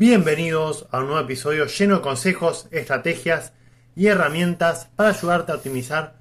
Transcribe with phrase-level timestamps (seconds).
[0.00, 3.52] Bienvenidos a un nuevo episodio lleno de consejos, estrategias
[3.94, 6.16] y herramientas para ayudarte a optimizar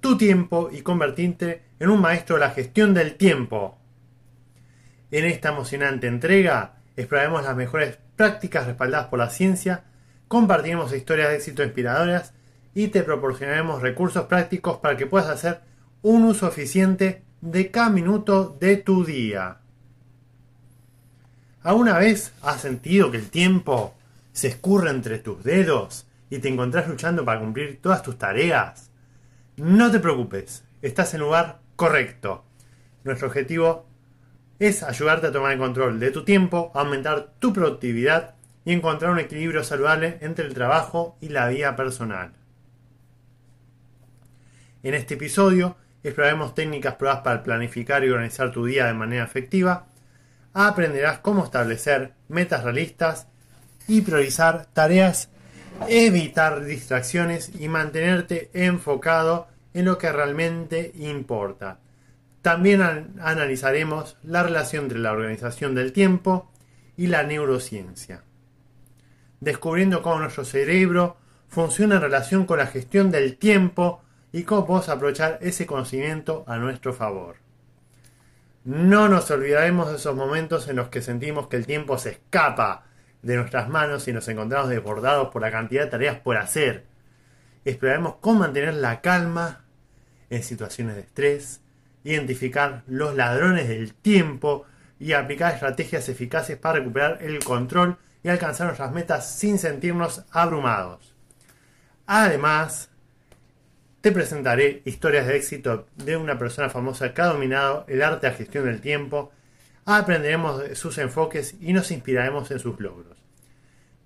[0.00, 3.78] tu tiempo y convertirte en un maestro de la gestión del tiempo.
[5.12, 9.84] En esta emocionante entrega exploraremos las mejores prácticas respaldadas por la ciencia,
[10.26, 12.34] compartiremos historias de éxito inspiradoras
[12.74, 15.60] y te proporcionaremos recursos prácticos para que puedas hacer
[16.02, 19.59] un uso eficiente de cada minuto de tu día.
[21.62, 23.94] ¿Alguna vez has sentido que el tiempo
[24.32, 28.90] se escurre entre tus dedos y te encontrás luchando para cumplir todas tus tareas?
[29.58, 32.44] No te preocupes, estás en lugar correcto.
[33.04, 33.84] Nuestro objetivo
[34.58, 39.18] es ayudarte a tomar el control de tu tiempo, aumentar tu productividad y encontrar un
[39.18, 42.32] equilibrio saludable entre el trabajo y la vida personal.
[44.82, 49.89] En este episodio exploraremos técnicas probadas para planificar y organizar tu día de manera efectiva
[50.52, 53.28] aprenderás cómo establecer metas realistas
[53.86, 55.30] y priorizar tareas,
[55.88, 61.78] evitar distracciones y mantenerte enfocado en lo que realmente importa.
[62.42, 62.82] También
[63.20, 66.50] analizaremos la relación entre la organización del tiempo
[66.96, 68.22] y la neurociencia,
[69.40, 71.16] descubriendo cómo nuestro cerebro
[71.48, 76.56] funciona en relación con la gestión del tiempo y cómo podemos aprovechar ese conocimiento a
[76.56, 77.36] nuestro favor.
[78.64, 82.84] No nos olvidaremos de esos momentos en los que sentimos que el tiempo se escapa
[83.22, 86.84] de nuestras manos y nos encontramos desbordados por la cantidad de tareas por hacer.
[87.64, 89.64] Exploraremos cómo mantener la calma
[90.28, 91.62] en situaciones de estrés,
[92.04, 94.66] identificar los ladrones del tiempo
[94.98, 101.14] y aplicar estrategias eficaces para recuperar el control y alcanzar nuestras metas sin sentirnos abrumados.
[102.06, 102.89] Además,
[104.00, 108.34] te presentaré historias de éxito de una persona famosa que ha dominado el arte de
[108.34, 109.30] gestión del tiempo,
[109.84, 113.18] aprenderemos de sus enfoques y nos inspiraremos en sus logros.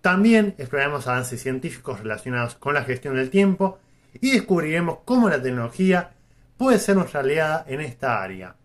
[0.00, 3.78] También exploraremos avances científicos relacionados con la gestión del tiempo
[4.20, 6.12] y descubriremos cómo la tecnología
[6.56, 8.56] puede ser nuestra aliada en esta área.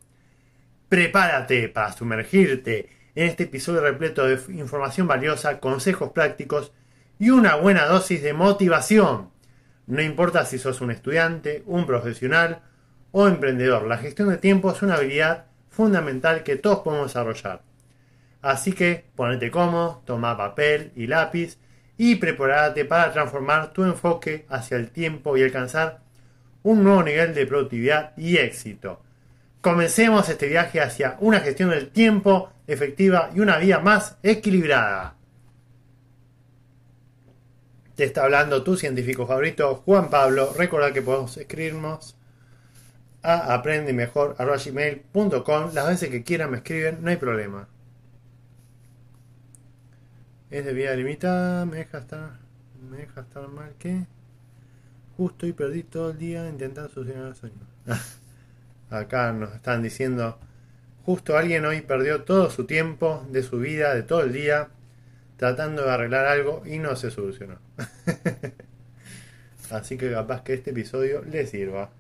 [0.90, 6.74] Prepárate para sumergirte en este episodio repleto de información valiosa, consejos prácticos
[7.20, 9.30] y una buena dosis de motivación.
[9.90, 12.62] No importa si sos un estudiante, un profesional
[13.12, 17.64] o emprendedor, la gestión de tiempo es una habilidad fundamental que todos podemos desarrollar.
[18.44, 21.58] Así que ponete cómodo, toma papel y lápiz
[21.98, 26.02] y prepárate para transformar tu enfoque hacia el tiempo y alcanzar
[26.62, 29.02] un nuevo nivel de productividad y éxito.
[29.60, 35.16] Comencemos este viaje hacia una gestión del tiempo efectiva y una vida más equilibrada.
[38.00, 40.54] Te está hablando tu científico favorito, Juan Pablo.
[40.58, 42.16] Recuerda que podemos escribirnos
[43.22, 47.68] a aprendemejor.com las veces que quieran me escriben, no hay problema.
[50.50, 52.40] Es de vida limitada, me deja estar,
[52.90, 54.06] me deja estar mal que
[55.18, 57.68] justo y perdí todo el día intentando solucionar el sueño.
[58.90, 60.40] Acá nos están diciendo,
[61.06, 64.70] justo alguien hoy perdió todo su tiempo de su vida, de todo el día,
[65.40, 67.60] tratando de arreglar algo y no se solucionó.
[69.72, 71.92] Así que capaz que este episodio le sirva.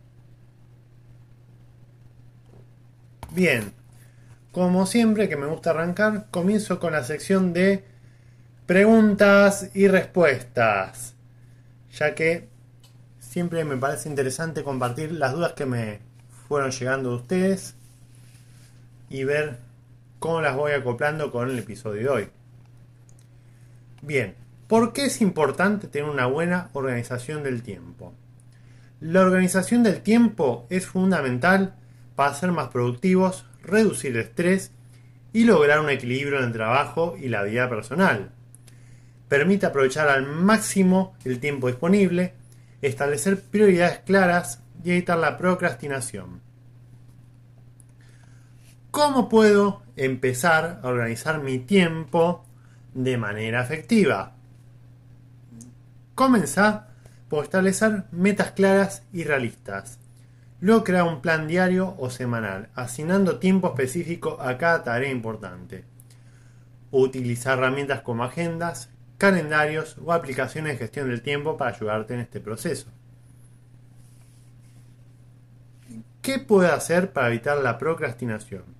[3.31, 3.71] Bien,
[4.51, 7.85] como siempre que me gusta arrancar, comienzo con la sección de
[8.65, 11.15] preguntas y respuestas,
[11.93, 12.49] ya que
[13.21, 16.01] siempre me parece interesante compartir las dudas que me
[16.49, 17.75] fueron llegando de ustedes
[19.09, 19.59] y ver
[20.19, 22.38] cómo las voy acoplando con el episodio de hoy.
[24.01, 24.35] Bien,
[24.67, 28.13] ¿por qué es importante tener una buena organización del tiempo?
[29.01, 31.75] La organización del tiempo es fundamental
[32.15, 34.71] para ser más productivos, reducir el estrés
[35.33, 38.31] y lograr un equilibrio en el trabajo y la vida personal.
[39.27, 42.33] Permite aprovechar al máximo el tiempo disponible,
[42.81, 46.41] establecer prioridades claras y evitar la procrastinación.
[48.91, 52.43] ¿Cómo puedo empezar a organizar mi tiempo
[52.93, 54.35] de manera efectiva.
[56.15, 56.87] Comenzá
[57.29, 59.99] por establecer metas claras y realistas.
[60.61, 65.85] Luego crea un plan diario o semanal, asignando tiempo específico a cada tarea importante.
[66.91, 68.89] utilizar herramientas como agendas,
[69.19, 72.87] calendarios o aplicaciones de gestión del tiempo para ayudarte en este proceso.
[76.23, 78.78] ¿Qué puede hacer para evitar la procrastinación?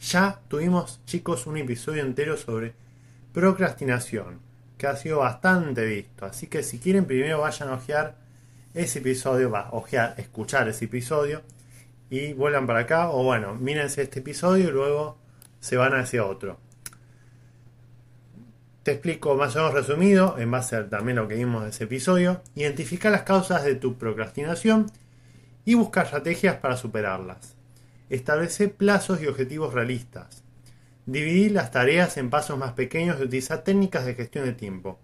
[0.00, 2.74] Ya tuvimos, chicos, un episodio entero sobre
[3.32, 4.38] procrastinación,
[4.76, 6.24] que ha sido bastante visto.
[6.24, 8.16] Así que si quieren, primero vayan a ojear
[8.74, 11.42] ese episodio, va, ojear, escuchar ese episodio
[12.10, 13.10] y vuelvan para acá.
[13.10, 15.18] O bueno, mírense este episodio y luego
[15.58, 16.58] se van hacia otro.
[18.84, 21.84] Te explico más o menos resumido, en base a también lo que vimos de ese
[21.84, 22.40] episodio.
[22.54, 24.90] Identifica las causas de tu procrastinación
[25.64, 27.57] y busca estrategias para superarlas.
[28.10, 30.42] Establece plazos y objetivos realistas.
[31.06, 34.98] Dividir las tareas en pasos más pequeños y utilizar técnicas de gestión de tiempo.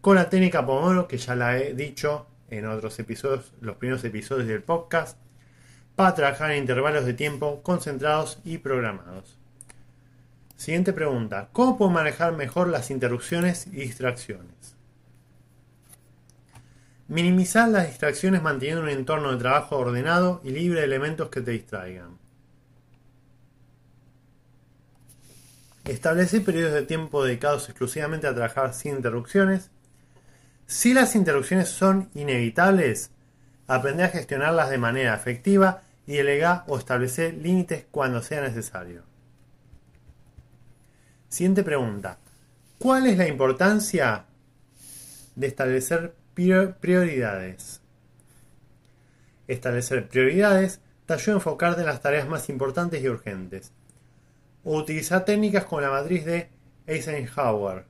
[0.00, 4.48] Con la técnica Pomodoro, que ya la he dicho en otros episodios, los primeros episodios
[4.48, 5.18] del podcast,
[5.96, 9.38] para trabajar en intervalos de tiempo concentrados y programados.
[10.56, 11.48] Siguiente pregunta.
[11.52, 14.76] ¿Cómo puedo manejar mejor las interrupciones y distracciones?
[17.08, 21.50] Minimizar las distracciones manteniendo un entorno de trabajo ordenado y libre de elementos que te
[21.50, 22.19] distraigan.
[25.84, 29.70] Establecer periodos de tiempo dedicados exclusivamente a trabajar sin interrupciones.
[30.66, 33.10] Si las interrupciones son inevitables,
[33.66, 39.04] aprender a gestionarlas de manera efectiva y delegar o establecer límites cuando sea necesario.
[41.28, 42.18] Siguiente pregunta.
[42.78, 44.24] ¿Cuál es la importancia
[45.36, 47.80] de establecer prioridades?
[49.46, 53.72] Establecer prioridades te ayuda a enfocarte en las tareas más importantes y urgentes.
[54.64, 56.50] O utilizar técnicas como la matriz de
[56.86, 57.86] Eisenhower,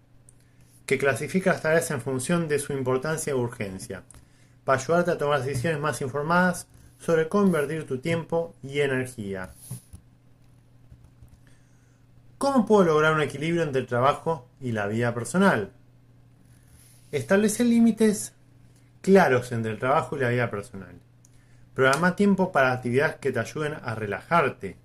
[0.87, 4.05] que clasifica las tareas en función de su importancia y urgencia,
[4.64, 6.69] para ayudarte a tomar decisiones más informadas
[6.99, 9.50] sobre cómo invertir tu tiempo y energía.
[12.38, 15.72] ¿Cómo puedo lograr un equilibrio entre el trabajo y la vida personal?
[17.12, 18.34] Establecer límites
[19.00, 21.00] claros entre el trabajo y la vida personal.
[21.75, 24.76] Programa tiempo para actividades que te ayuden a relajarte,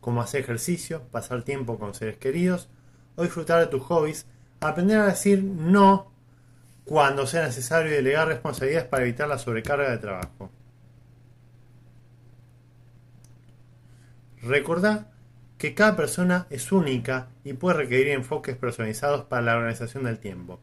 [0.00, 2.68] como hacer ejercicio, pasar tiempo con seres queridos
[3.16, 4.26] o disfrutar de tus hobbies.
[4.60, 6.10] Aprender a decir no
[6.84, 10.50] cuando sea necesario y delegar responsabilidades para evitar la sobrecarga de trabajo.
[14.42, 15.10] Recordá
[15.58, 20.60] que cada persona es única y puede requerir enfoques personalizados para la organización del tiempo.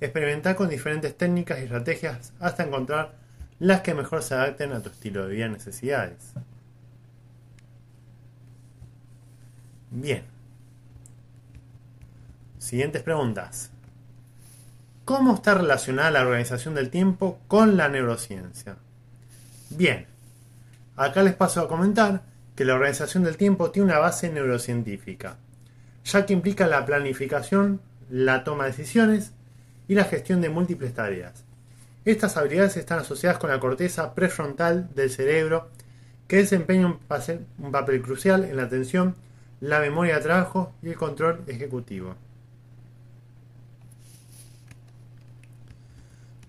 [0.00, 3.16] Experimentar con diferentes técnicas y estrategias hasta encontrar
[3.58, 6.32] las que mejor se adapten a tu estilo de vida y necesidades.
[9.94, 10.24] Bien.
[12.58, 13.70] Siguientes preguntas.
[15.04, 18.76] ¿Cómo está relacionada la organización del tiempo con la neurociencia?
[19.68, 20.06] Bien.
[20.96, 22.22] Acá les paso a comentar
[22.56, 25.36] que la organización del tiempo tiene una base neurocientífica,
[26.04, 29.32] ya que implica la planificación, la toma de decisiones
[29.88, 31.44] y la gestión de múltiples tareas.
[32.06, 35.68] Estas habilidades están asociadas con la corteza prefrontal del cerebro,
[36.28, 39.16] que desempeña un papel crucial en la atención,
[39.62, 42.16] la memoria de trabajo y el control ejecutivo.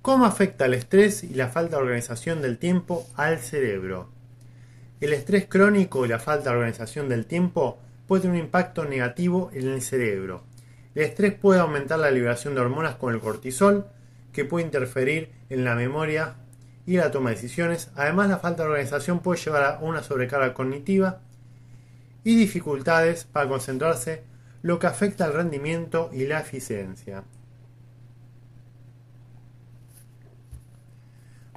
[0.01, 4.09] ¿Cómo afecta el estrés y la falta de organización del tiempo al cerebro?
[4.99, 7.77] El estrés crónico y la falta de organización del tiempo
[8.07, 10.41] puede tener un impacto negativo en el cerebro.
[10.95, 13.85] El estrés puede aumentar la liberación de hormonas como el cortisol,
[14.31, 16.33] que puede interferir en la memoria
[16.87, 17.91] y la toma de decisiones.
[17.95, 21.21] Además, la falta de organización puede llevar a una sobrecarga cognitiva
[22.23, 24.23] y dificultades para concentrarse,
[24.61, 27.23] lo que afecta al rendimiento y la eficiencia.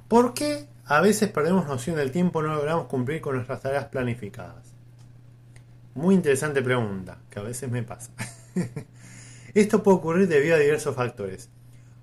[0.08, 3.86] ¿Por qué a veces perdemos noción del tiempo y no logramos cumplir con nuestras tareas
[3.86, 4.72] planificadas.
[5.94, 8.12] Muy interesante pregunta, que a veces me pasa.
[9.54, 11.50] Esto puede ocurrir debido a diversos factores.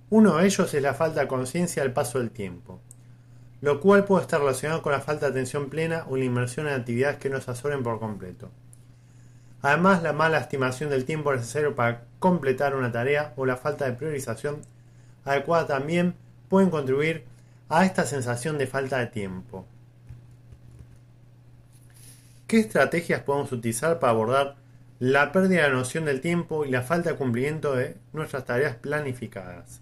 [0.10, 2.82] Uno de ellos es la falta de conciencia al paso del tiempo,
[3.63, 6.74] lo cual puede estar relacionado con la falta de atención plena o la inmersión en
[6.74, 8.51] actividades que nos asoren por completo.
[9.62, 13.93] Además, la mala estimación del tiempo necesario para completar una tarea o la falta de
[13.93, 14.58] priorización
[15.24, 16.13] adecuada también
[16.50, 17.24] pueden contribuir
[17.70, 19.65] a esta sensación de falta de tiempo.
[22.48, 24.55] ¿Qué estrategias podemos utilizar para abordar
[25.00, 28.75] la pérdida de la noción del tiempo y la falta de cumplimiento de nuestras tareas
[28.75, 29.79] planificadas?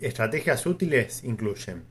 [0.00, 1.84] Estrategias útiles incluyen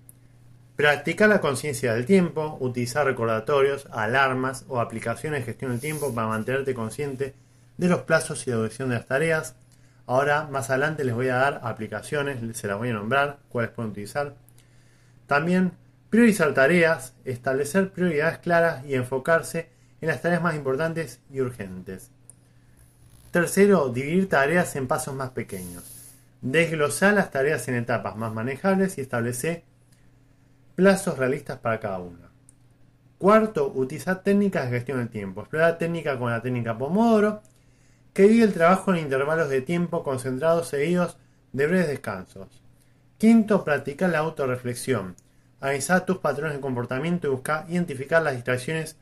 [0.75, 6.27] practicar la conciencia del tiempo, utilizar recordatorios, alarmas o aplicaciones de gestión del tiempo para
[6.27, 7.33] mantenerte consciente
[7.77, 9.55] de los plazos y la duración de las tareas,
[10.07, 13.91] Ahora, más adelante les voy a dar aplicaciones, se las voy a nombrar, cuáles pueden
[13.91, 14.35] utilizar.
[15.25, 15.71] También
[16.12, 19.69] priorizar tareas, establecer prioridades claras y enfocarse
[20.01, 22.12] en las tareas más importantes y urgentes.
[23.31, 25.94] Tercero, dividir tareas en pasos más pequeños.
[26.45, 29.63] Desglosar las tareas en etapas más manejables y establecer
[30.75, 32.29] plazos realistas para cada una.
[33.17, 35.41] Cuarto, utilizar técnicas de gestión del tiempo.
[35.41, 37.41] Explorar técnica con la técnica Pomodoro,
[38.13, 41.17] que divide el trabajo en intervalos de tiempo concentrados seguidos
[41.51, 42.61] de breves descansos.
[43.17, 45.15] Quinto, practicar la autorreflexión.
[45.61, 48.97] Analizar tus patrones de comportamiento y buscar identificar las distracciones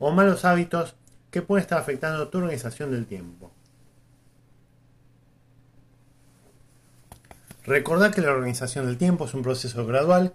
[0.00, 0.96] o malos hábitos
[1.30, 3.52] que pueden estar afectando tu organización del tiempo.
[7.64, 10.34] Recordar que la organización del tiempo es un proceso gradual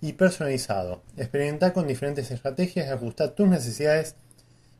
[0.00, 1.02] y personalizado.
[1.16, 4.14] Experimentar con diferentes estrategias y ajustar tus necesidades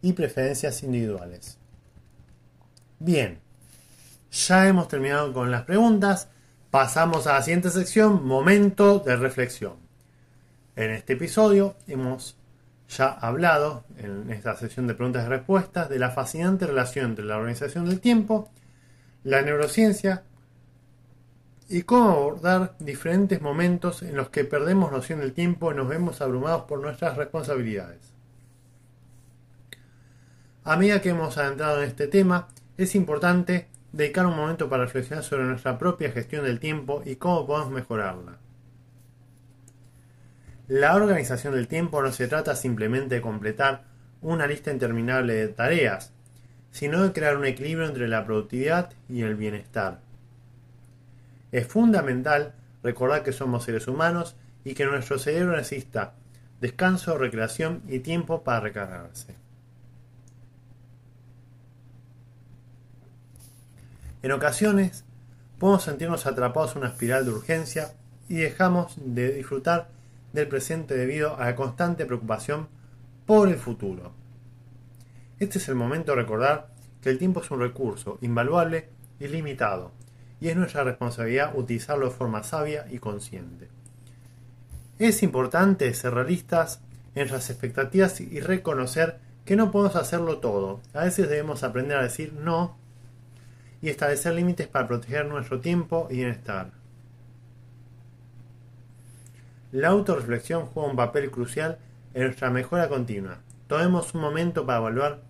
[0.02, 1.58] y preferencias individuales.
[2.98, 3.40] Bien,
[4.30, 6.28] ya hemos terminado con las preguntas.
[6.70, 9.74] Pasamos a la siguiente sección, momento de reflexión.
[10.76, 12.36] En este episodio hemos
[12.88, 17.36] ya hablado, en esta sesión de preguntas y respuestas, de la fascinante relación entre la
[17.36, 18.48] organización del tiempo,
[19.24, 20.22] la neurociencia
[21.72, 26.20] y cómo abordar diferentes momentos en los que perdemos noción del tiempo y nos vemos
[26.20, 28.12] abrumados por nuestras responsabilidades.
[30.64, 35.22] A medida que hemos adentrado en este tema, es importante dedicar un momento para reflexionar
[35.22, 38.38] sobre nuestra propia gestión del tiempo y cómo podemos mejorarla.
[40.66, 43.84] La organización del tiempo no se trata simplemente de completar
[44.22, 46.12] una lista interminable de tareas,
[46.72, 50.09] sino de crear un equilibrio entre la productividad y el bienestar.
[51.52, 56.14] Es fundamental recordar que somos seres humanos y que nuestro cerebro necesita
[56.60, 59.34] descanso, recreación y tiempo para recargarse.
[64.22, 65.04] En ocasiones
[65.58, 67.94] podemos sentirnos atrapados en una espiral de urgencia
[68.28, 69.88] y dejamos de disfrutar
[70.32, 72.68] del presente debido a la constante preocupación
[73.26, 74.12] por el futuro.
[75.38, 76.68] Este es el momento de recordar
[77.00, 79.92] que el tiempo es un recurso invaluable y limitado,
[80.40, 83.68] y es nuestra responsabilidad utilizarlo de forma sabia y consciente.
[84.98, 86.80] Es importante ser realistas
[87.14, 90.80] en nuestras expectativas y reconocer que no podemos hacerlo todo.
[90.94, 92.76] A veces debemos aprender a decir no
[93.82, 96.72] y establecer límites para proteger nuestro tiempo y bienestar.
[99.72, 101.78] La autorreflexión juega un papel crucial
[102.14, 103.38] en nuestra mejora continua.
[103.68, 105.22] Tomemos un momento para evaluar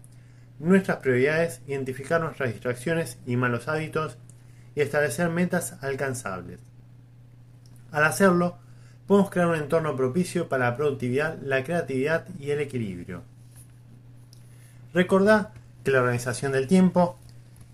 [0.58, 4.18] nuestras prioridades, identificar nuestras distracciones y malos hábitos
[4.74, 6.60] y establecer metas alcanzables.
[7.92, 8.58] Al hacerlo,
[9.06, 13.22] podemos crear un entorno propicio para la productividad, la creatividad y el equilibrio.
[14.94, 15.50] Recordad
[15.84, 17.18] que la organización del tiempo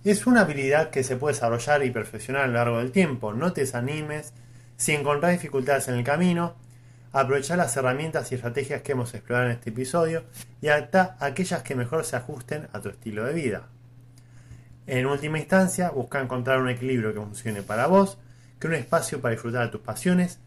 [0.05, 3.33] es una habilidad que se puede desarrollar y perfeccionar a lo largo del tiempo.
[3.33, 4.33] No te desanimes.
[4.77, 6.55] Si encontrás dificultades en el camino,
[7.13, 10.25] aprovecha las herramientas y estrategias que hemos explorado en este episodio
[10.61, 13.69] y adapta aquellas que mejor se ajusten a tu estilo de vida.
[14.87, 18.19] En última instancia, busca encontrar un equilibrio que funcione para vos,
[18.61, 20.39] que un espacio para disfrutar de tus pasiones,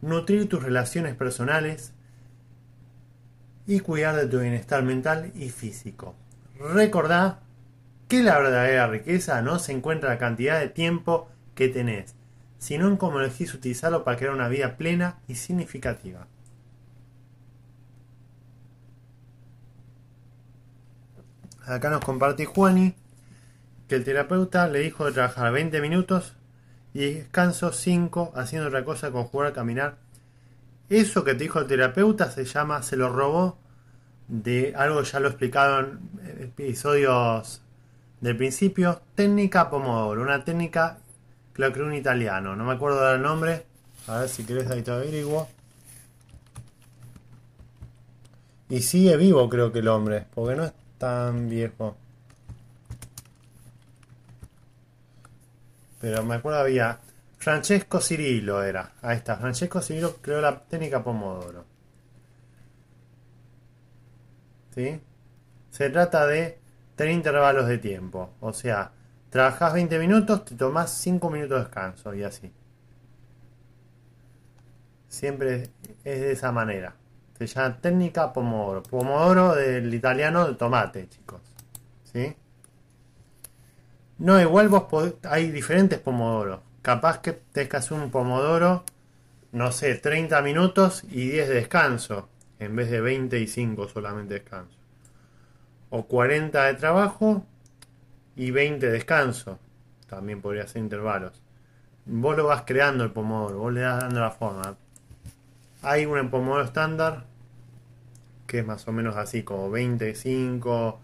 [0.00, 1.92] nutrir tus relaciones personales
[3.66, 6.14] y cuidar de tu bienestar mental y físico.
[6.58, 7.40] Recordá
[8.08, 12.14] que la verdadera riqueza no se encuentra en la cantidad de tiempo que tenés,
[12.58, 16.26] sino en cómo elegís utilizarlo para crear una vida plena y significativa.
[21.66, 22.94] Acá nos comparte Juani
[23.88, 26.34] que el terapeuta le dijo de trabajar 20 minutos
[26.92, 29.96] y descanso 5 haciendo otra cosa con jugar a caminar.
[30.88, 33.58] Eso que te dijo el terapeuta se llama, se lo robó
[34.28, 35.98] de algo ya lo en
[36.40, 37.60] episodios
[38.20, 40.98] del principio, técnica Pomodoro, una técnica
[41.52, 43.66] que creó un italiano, no me acuerdo del nombre,
[44.06, 45.48] a ver si querés ahí te averiguo.
[48.70, 51.96] Y sigue vivo creo que el hombre, porque no es tan viejo.
[56.04, 56.98] Pero me acuerdo había
[57.38, 58.92] Francesco Cirillo era.
[59.00, 61.64] Ahí está, Francesco Cirillo creó la técnica Pomodoro.
[64.74, 65.00] ¿Sí?
[65.70, 66.58] Se trata de
[66.94, 68.34] tener intervalos de tiempo.
[68.40, 68.90] O sea,
[69.30, 72.52] trabajas 20 minutos, te tomas 5 minutos de descanso y así.
[75.08, 75.70] Siempre
[76.04, 76.94] es de esa manera.
[77.38, 78.82] Se llama técnica Pomodoro.
[78.82, 81.40] Pomodoro del italiano de tomate, chicos.
[82.12, 82.36] ¿Sí?
[84.18, 84.84] No, igual vos
[85.28, 86.60] hay diferentes pomodoros.
[86.82, 88.84] Capaz que te que un pomodoro,
[89.52, 92.28] no sé, 30 minutos y 10 de descanso,
[92.58, 94.84] en vez de 20 y 5 solamente descanso
[95.96, 97.46] o 40 de trabajo
[98.34, 99.60] y 20 de descanso.
[100.08, 101.40] También podría ser intervalos.
[102.04, 104.76] Vos lo vas creando el pomodoro, vos le das dando la forma.
[105.82, 107.26] Hay un pomodoro estándar
[108.48, 111.00] que es más o menos así, como 25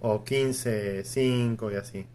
[0.00, 2.06] o 15, 5 y así.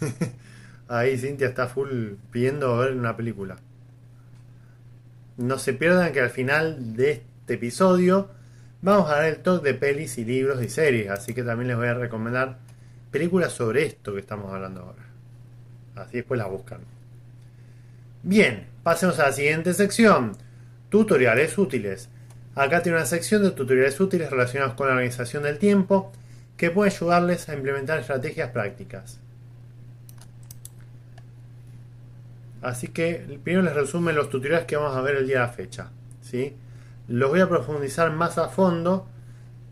[0.88, 3.56] Ahí Cintia está full pidiendo ver una película.
[5.36, 8.28] No se pierdan que al final de este episodio
[8.82, 11.76] vamos a dar el talk de pelis y libros y series, así que también les
[11.76, 12.58] voy a recomendar
[13.10, 15.04] películas sobre esto que estamos hablando ahora.
[15.96, 16.80] Así después la buscan.
[18.22, 20.36] Bien, pasemos a la siguiente sección.
[20.88, 22.08] Tutoriales útiles.
[22.54, 26.12] Acá tiene una sección de tutoriales útiles relacionados con la organización del tiempo
[26.56, 29.20] que puede ayudarles a implementar estrategias prácticas.
[32.62, 35.52] Así que primero les resumen los tutoriales que vamos a ver el día de la
[35.52, 35.90] fecha.
[36.20, 36.56] ¿sí?
[37.08, 39.06] Los voy a profundizar más a fondo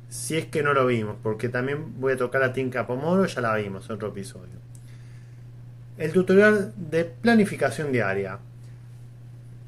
[0.08, 3.40] si es que no lo vimos, porque también voy a tocar la Tinka Pomodoro, ya
[3.42, 4.58] la vimos en otro episodio.
[5.98, 8.38] El tutorial de planificación diaria.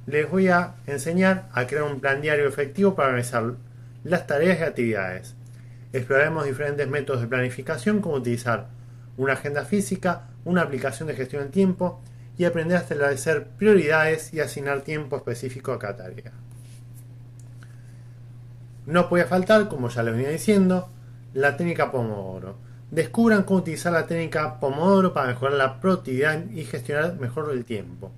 [0.06, 3.54] Les voy a enseñar a crear un plan diario efectivo para organizar
[4.02, 5.34] las tareas y actividades.
[5.92, 8.68] Exploraremos diferentes métodos de planificación como utilizar
[9.18, 12.00] una agenda física, una aplicación de gestión del tiempo
[12.40, 16.32] y aprender a establecer prioridades y asignar tiempo específico a cada tarea.
[18.86, 20.88] No puede faltar, como ya les venía diciendo,
[21.34, 22.56] la técnica Pomodoro.
[22.90, 28.10] Descubran cómo utilizar la técnica Pomodoro para mejorar la productividad y gestionar mejor el tiempo.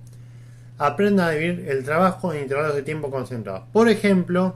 [0.77, 3.63] Aprendan a dividir el trabajo en intervalos de tiempo concentrados.
[3.73, 4.55] Por ejemplo,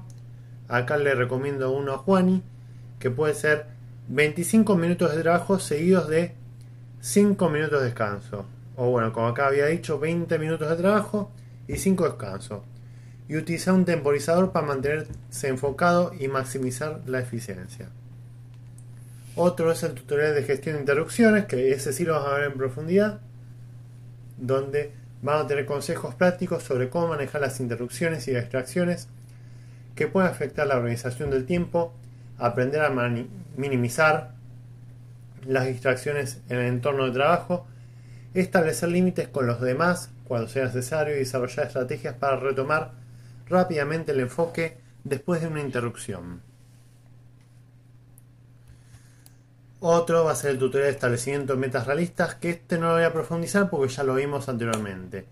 [0.70, 2.42] acá le recomiendo uno a Juani,
[3.00, 3.66] que puede ser
[4.08, 6.36] 25 minutos de trabajo seguidos de
[7.02, 8.46] 5 minutos de descanso.
[8.78, 11.32] O bueno, como acá había dicho, 20 minutos de trabajo
[11.68, 12.62] y 5 descansos
[13.28, 17.90] y utilizar un temporizador para mantenerse enfocado y maximizar la eficiencia.
[19.36, 22.52] Otro es el tutorial de gestión de interrupciones, que ese sí lo vamos a ver
[22.52, 23.20] en profundidad,
[24.38, 24.92] donde
[25.22, 29.10] vamos a tener consejos prácticos sobre cómo manejar las interrupciones y distracciones
[29.96, 31.94] que pueden afectar la organización del tiempo,
[32.38, 32.90] aprender a
[33.58, 34.32] minimizar
[35.46, 37.68] las distracciones en el entorno de trabajo,
[38.34, 42.92] establecer límites con los demás cuando sea necesario y desarrollar estrategias para retomar
[43.48, 46.42] rápidamente el enfoque después de una interrupción.
[49.80, 52.94] Otro va a ser el tutorial de establecimiento de metas realistas, que este no lo
[52.94, 55.26] voy a profundizar porque ya lo vimos anteriormente.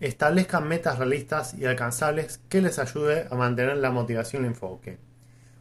[0.00, 4.98] Establezcan metas realistas y alcanzables que les ayude a mantener la motivación y el enfoque.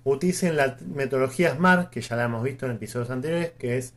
[0.05, 3.93] Utilicen la metodología SMART, que ya la hemos visto en episodios anteriores, que es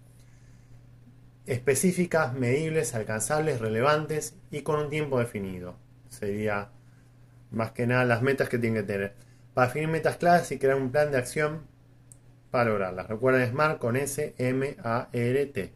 [1.48, 5.76] específicas, medibles, alcanzables, relevantes y con un tiempo definido.
[6.08, 6.70] Sería
[7.50, 9.14] más que nada las metas que tienen que tener.
[9.54, 11.62] Para definir metas claras y crear un plan de acción
[12.50, 13.08] para lograrlas.
[13.08, 15.72] Recuerden SMART con S, M, A, R, T.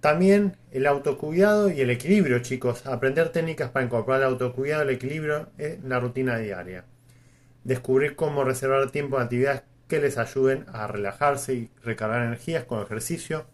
[0.00, 2.86] También el autocuidado y el equilibrio, chicos.
[2.86, 6.84] Aprender técnicas para incorporar el autocuidado y el equilibrio en la rutina diaria.
[7.64, 12.82] Descubrir cómo reservar tiempo en actividades que les ayuden a relajarse y recargar energías con
[12.82, 13.46] ejercicio,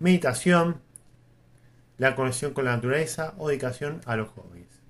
[0.00, 0.80] meditación,
[1.98, 4.80] la conexión con la naturaleza o dedicación a los hobbies.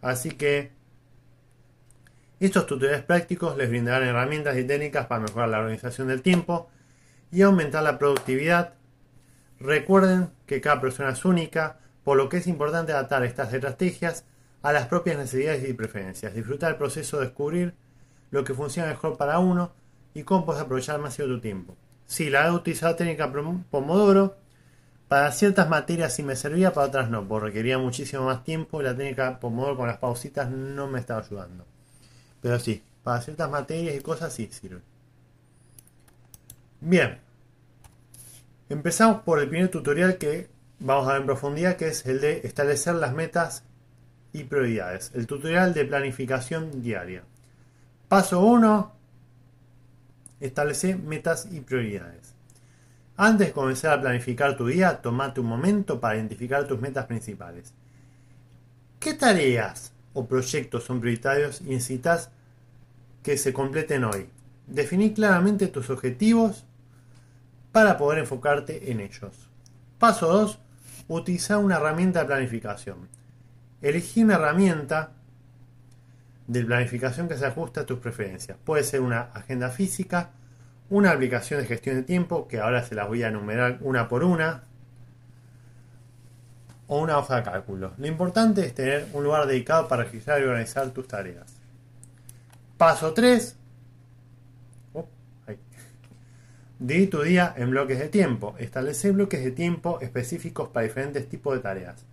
[0.00, 0.70] Así que
[2.38, 6.68] estos tutoriales prácticos les brindarán herramientas y técnicas para mejorar la organización del tiempo
[7.30, 8.74] y aumentar la productividad.
[9.58, 14.24] Recuerden que cada persona es única, por lo que es importante adaptar estas estrategias
[14.60, 16.34] a las propias necesidades y preferencias.
[16.34, 17.74] Disfrutar el proceso de descubrir
[18.30, 19.72] lo que funciona mejor para uno
[20.12, 21.76] y cómo puedes aprovechar más tu tiempo.
[22.06, 23.32] Si la he utilizado técnica
[23.70, 24.36] Pomodoro,
[25.12, 28.84] para ciertas materias sí me servía, para otras no, porque requería muchísimo más tiempo y
[28.84, 31.66] la técnica Pomodoro con las pausitas no me estaba ayudando.
[32.40, 34.80] Pero sí, para ciertas materias y cosas sí sirve.
[36.80, 37.18] Bien.
[38.70, 40.48] Empezamos por el primer tutorial que
[40.78, 43.64] vamos a ver en profundidad, que es el de establecer las metas
[44.32, 45.10] y prioridades.
[45.12, 47.22] El tutorial de planificación diaria.
[48.08, 48.92] Paso 1.
[50.40, 52.31] Establece metas y prioridades.
[53.16, 57.74] Antes de comenzar a planificar tu día, tomate un momento para identificar tus metas principales.
[58.98, 62.30] ¿Qué tareas o proyectos son prioritarios y necesitas
[63.22, 64.28] que se completen hoy?
[64.66, 66.64] Definí claramente tus objetivos
[67.72, 69.48] para poder enfocarte en ellos.
[69.98, 70.58] Paso 2.
[71.08, 73.08] Utiliza una herramienta de planificación.
[73.82, 75.12] Elegí una herramienta
[76.46, 78.56] de planificación que se ajuste a tus preferencias.
[78.64, 80.30] Puede ser una agenda física,
[80.92, 84.22] una aplicación de gestión de tiempo, que ahora se las voy a enumerar una por
[84.24, 84.64] una,
[86.86, 87.94] o una hoja de cálculo.
[87.96, 91.46] Lo importante es tener un lugar dedicado para registrar y organizar tus tareas.
[92.76, 93.56] Paso 3.
[96.78, 98.54] Divide tu día en bloques de tiempo.
[98.58, 102.04] Establece bloques de tiempo específicos para diferentes tipos de tareas.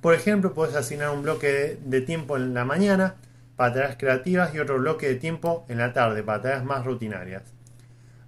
[0.00, 3.16] Por ejemplo, puedes asignar un bloque de tiempo en la mañana
[3.56, 7.42] para tareas creativas y otro bloque de tiempo en la tarde para tareas más rutinarias.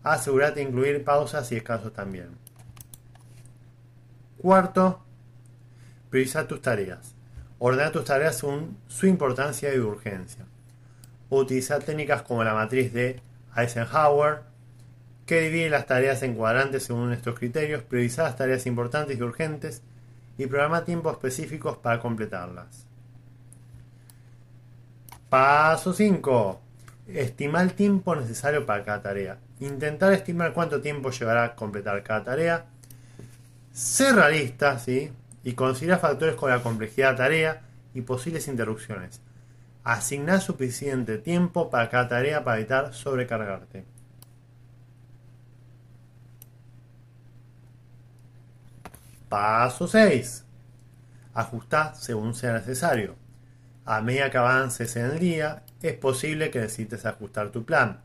[0.02, 2.30] Asegúrate de incluir pausas y descansos también.
[4.38, 5.04] Cuarto,
[6.10, 7.14] priorizar tus tareas.
[7.58, 10.44] Ordena tus tareas según su importancia y urgencia.
[11.30, 13.20] Utiliza técnicas como la matriz de
[13.56, 14.42] Eisenhower,
[15.26, 19.82] que divide las tareas en cuadrantes según estos criterios, priorizar las tareas importantes y urgentes
[20.36, 22.86] y programa tiempos específicos para completarlas.
[25.28, 26.60] Paso 5.
[27.06, 29.38] Estimar el tiempo necesario para cada tarea.
[29.62, 32.64] Intentar estimar cuánto tiempo llevará a completar cada tarea.
[33.72, 35.12] Ser realista, ¿sí?
[35.44, 37.62] Y considerar factores como la complejidad de la tarea
[37.94, 39.20] y posibles interrupciones.
[39.84, 43.84] Asignar suficiente tiempo para cada tarea para evitar sobrecargarte.
[49.28, 50.44] Paso 6.
[51.34, 53.14] Ajustar según sea necesario.
[53.84, 58.00] A medida que avances en el día, es posible que necesites ajustar tu plan.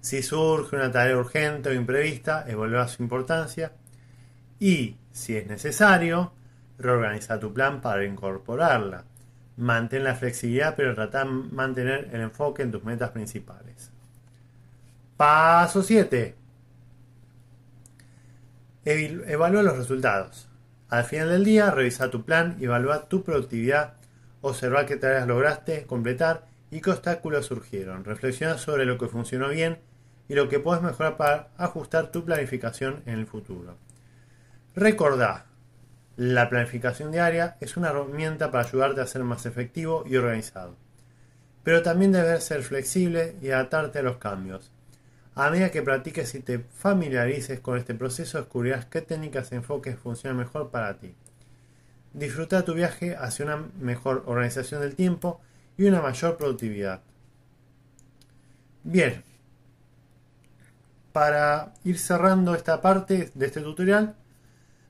[0.00, 3.72] Si surge una tarea urgente o imprevista, evaluar su importancia
[4.58, 6.32] y, si es necesario,
[6.78, 9.04] reorganiza tu plan para incorporarla.
[9.58, 13.90] Mantén la flexibilidad, pero trata de mantener el enfoque en tus metas principales.
[15.18, 16.34] Paso 7.
[18.84, 20.48] Evalúa los resultados.
[20.88, 23.94] Al final del día, revisa tu plan, evalúa tu productividad,
[24.40, 28.04] observa qué tareas lograste completar y qué obstáculos surgieron.
[28.04, 29.78] Reflexiona sobre lo que funcionó bien
[30.30, 33.76] y lo que puedes mejorar para ajustar tu planificación en el futuro.
[34.76, 35.46] Recordá,
[36.16, 40.76] la planificación diaria es una herramienta para ayudarte a ser más efectivo y organizado.
[41.64, 44.70] Pero también debes ser flexible y adaptarte a los cambios.
[45.34, 49.98] A medida que practiques y te familiarices con este proceso, descubrirás qué técnicas y enfoques
[49.98, 51.12] funcionan mejor para ti.
[52.12, 55.40] Disfruta tu viaje hacia una mejor organización del tiempo
[55.76, 57.02] y una mayor productividad.
[58.84, 59.24] Bien,
[61.12, 64.16] para ir cerrando esta parte de este tutorial,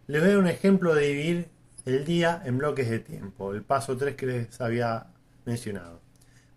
[0.07, 1.49] les doy un ejemplo de dividir
[1.87, 5.07] el día en bloques de tiempo, el paso 3 que les había
[5.45, 6.01] mencionado.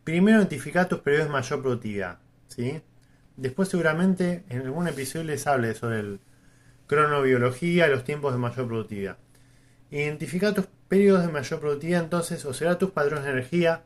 [0.03, 2.19] Primero, identificar tus periodos de mayor productividad.
[2.47, 2.81] ¿sí?
[3.37, 6.19] Después seguramente en algún episodio les hable sobre el
[6.87, 9.17] cronobiología y los tiempos de mayor productividad.
[9.91, 13.83] Identifica tus periodos de mayor productividad entonces o será tus patrones de energía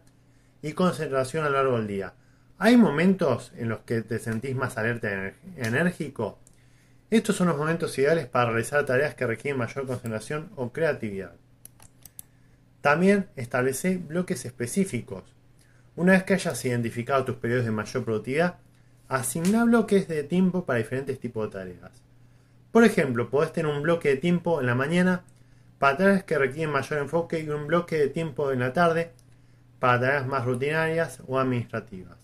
[0.61, 2.13] y concentración a lo largo del día.
[2.59, 6.39] ¿Hay momentos en los que te sentís más alerta y enérgico?
[7.11, 11.33] Estos son los momentos ideales para realizar tareas que requieren mayor concentración o creatividad.
[12.81, 15.23] También establece bloques específicos.
[15.95, 18.57] Una vez que hayas identificado tus periodos de mayor productividad,
[19.09, 22.03] Asigna bloques de tiempo para diferentes tipos de tareas.
[22.73, 25.23] Por ejemplo, podés tener un bloque de tiempo en la mañana
[25.79, 29.13] para tareas que requieren mayor enfoque y un bloque de tiempo en la tarde
[29.79, 32.16] para tareas más rutinarias o administrativas.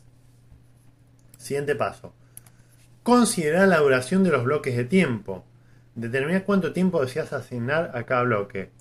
[1.44, 2.14] Siguiente paso.
[3.04, 5.44] Considerar la duración de los bloques de tiempo.
[5.94, 8.72] Determina cuánto tiempo deseas asignar a cada bloque.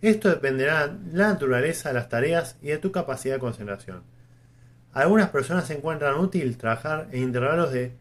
[0.00, 4.02] Esto dependerá de la naturaleza de las tareas y de tu capacidad de concentración.
[4.92, 7.96] Algunas personas encuentran útil trabajar en intervalos de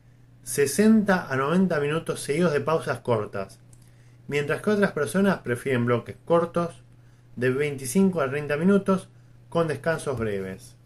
[0.46, 3.60] 60 a 90 minutos seguidos de pausas cortas,
[4.28, 6.82] mientras que otras personas prefieren bloques cortos
[7.36, 9.10] de 25 a 30 minutos
[9.50, 10.81] con descansos breves.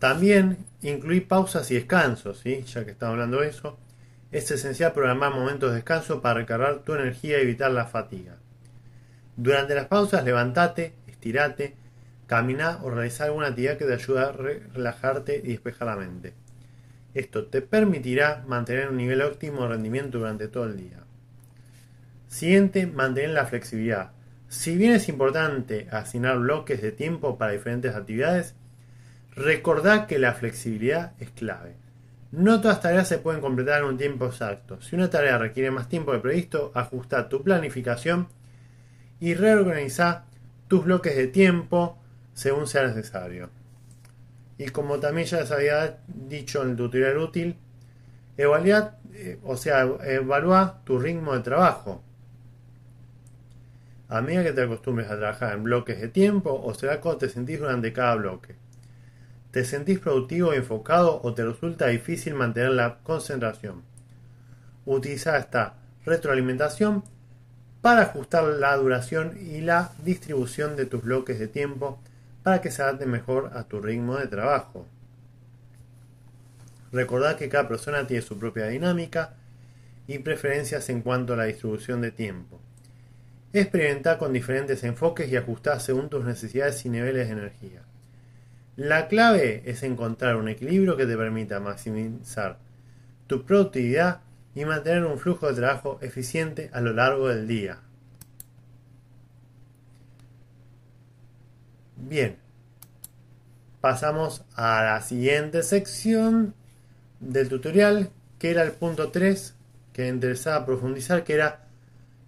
[0.00, 3.78] También incluir pausas y descansos, ya que estamos hablando de eso.
[4.32, 8.36] Es esencial programar momentos de descanso para recargar tu energía y evitar la fatiga.
[9.36, 11.76] Durante las pausas levantate, estirate,
[12.30, 16.32] Caminar o realizar alguna actividad que te ayude a relajarte y despejar la mente.
[17.12, 21.00] Esto te permitirá mantener un nivel óptimo de rendimiento durante todo el día.
[22.28, 24.12] Siguiente, mantener la flexibilidad.
[24.46, 28.54] Si bien es importante asignar bloques de tiempo para diferentes actividades,
[29.34, 31.76] recordad que la flexibilidad es clave.
[32.32, 34.80] No todas tareas se pueden completar en un tiempo exacto.
[34.80, 38.28] Si una tarea requiere más tiempo de previsto, ajusta tu planificación
[39.18, 40.26] y reorganiza
[40.68, 41.98] tus bloques de tiempo
[42.32, 43.50] según sea necesario.
[44.58, 47.56] Y como también ya les había dicho en el tutorial útil,
[48.36, 52.02] evalúa, eh, o sea, evalúa tu ritmo de trabajo.
[54.08, 57.28] A medida que te acostumbres a trabajar en bloques de tiempo, o será cómo te
[57.28, 58.56] sentís durante cada bloque.
[59.50, 63.82] ¿Te sentís productivo y enfocado o te resulta difícil mantener la concentración?
[64.86, 67.02] Utiliza esta retroalimentación
[67.80, 72.00] para ajustar la duración y la distribución de tus bloques de tiempo
[72.44, 74.86] para que se adapte mejor a tu ritmo de trabajo.
[76.92, 79.34] Recordad que cada persona tiene su propia dinámica
[80.06, 82.60] y preferencias en cuanto a la distribución de tiempo.
[83.52, 87.82] Experimenta con diferentes enfoques y ajustá según tus necesidades y niveles de energía.
[88.80, 92.56] La clave es encontrar un equilibrio que te permita maximizar
[93.26, 94.22] tu productividad
[94.54, 97.80] y mantener un flujo de trabajo eficiente a lo largo del día.
[101.98, 102.38] Bien,
[103.82, 106.54] pasamos a la siguiente sección
[107.20, 109.56] del tutorial, que era el punto 3,
[109.92, 111.66] que interesaba profundizar, que era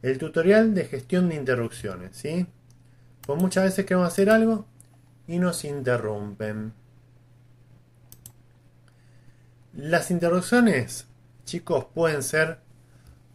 [0.02, 2.14] el tutorial de gestión de interrupciones.
[2.14, 2.46] ¿sí?
[3.22, 4.66] Pues muchas veces queremos hacer algo
[5.26, 6.72] y nos interrumpen.
[9.72, 11.06] Las interrupciones,
[11.44, 12.58] chicos, pueden ser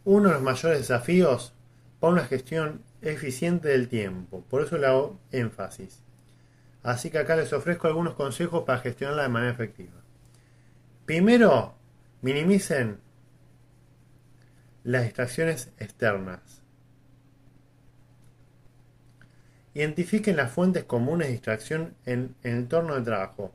[0.03, 1.53] uno de los mayores desafíos
[1.99, 4.43] para una gestión eficiente del tiempo.
[4.49, 6.03] Por eso le hago énfasis.
[6.83, 10.01] Así que acá les ofrezco algunos consejos para gestionarla de manera efectiva.
[11.05, 11.75] Primero,
[12.21, 12.99] minimicen
[14.83, 16.61] las distracciones externas.
[19.77, 23.53] Identifiquen las fuentes comunes de distracción en, el entorno de trabajo,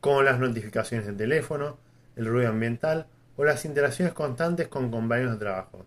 [0.00, 1.78] como las notificaciones del teléfono,
[2.16, 5.86] el ruido ambiental o las interacciones constantes con compañeros de trabajo.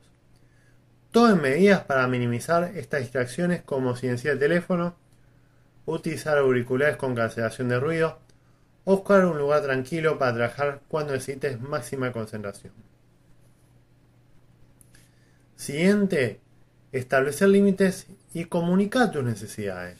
[1.11, 4.95] Tomen medidas para minimizar estas distracciones como silenciar el teléfono,
[5.85, 8.19] utilizar auriculares con cancelación de ruido
[8.85, 12.71] o buscar un lugar tranquilo para trabajar cuando necesites máxima concentración.
[15.57, 16.39] Siguiente,
[16.91, 19.97] establecer límites y comunicar tus necesidades.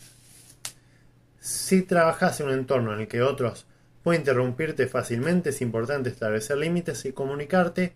[1.39, 3.65] Si trabajas en un entorno en el que otros
[4.03, 7.93] pueden interrumpirte fácilmente, es importante establecer límites y comunicarte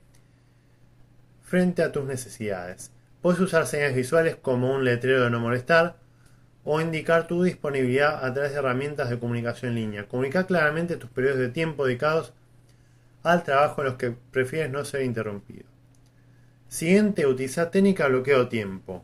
[1.43, 2.91] frente a tus necesidades.
[3.21, 5.97] Puedes usar señas visuales como un letrero de no molestar
[6.63, 10.07] o indicar tu disponibilidad a través de herramientas de comunicación en línea.
[10.07, 12.33] Comunica claramente tus periodos de tiempo dedicados
[13.23, 15.74] al trabajo en los que prefieres no ser interrumpido.
[16.67, 19.03] Siguiente, utiliza técnica bloqueo tiempo.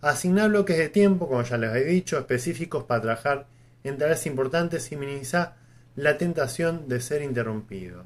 [0.00, 3.46] Asignar bloques de tiempo, como ya les he dicho, específicos para trabajar
[3.84, 5.56] en tareas importantes y minimizar
[5.96, 8.04] la tentación de ser interrumpido.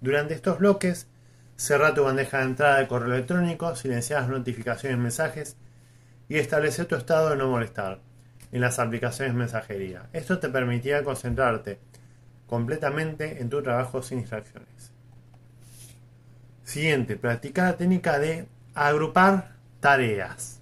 [0.00, 1.06] Durante estos bloques,
[1.56, 5.56] Cerra tu bandeja de entrada de correo electrónico, silencia las notificaciones y mensajes
[6.28, 8.00] y establece tu estado de no molestar
[8.50, 10.08] en las aplicaciones mensajería.
[10.12, 11.78] Esto te permitirá concentrarte
[12.48, 14.93] completamente en tu trabajo sin distracciones.
[16.64, 20.60] Siguiente, practica la técnica de agrupar tareas.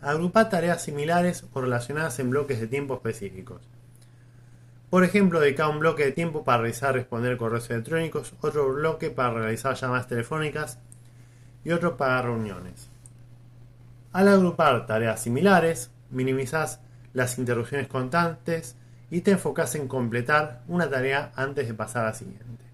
[0.00, 3.60] Agrupa tareas similares o relacionadas en bloques de tiempo específicos.
[4.88, 9.34] Por ejemplo, dedica un bloque de tiempo para realizar responder correos electrónicos, otro bloque para
[9.34, 10.78] realizar llamadas telefónicas
[11.64, 12.88] y otro para reuniones.
[14.12, 16.80] Al agrupar tareas similares, minimizas
[17.12, 18.76] las interrupciones constantes
[19.10, 22.67] y te enfocas en completar una tarea antes de pasar a la siguiente.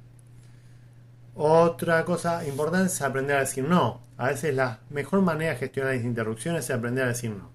[1.37, 4.01] Otra cosa importante es aprender a decir no.
[4.17, 7.51] A veces la mejor manera de gestionar las interrupciones es aprender a decir no.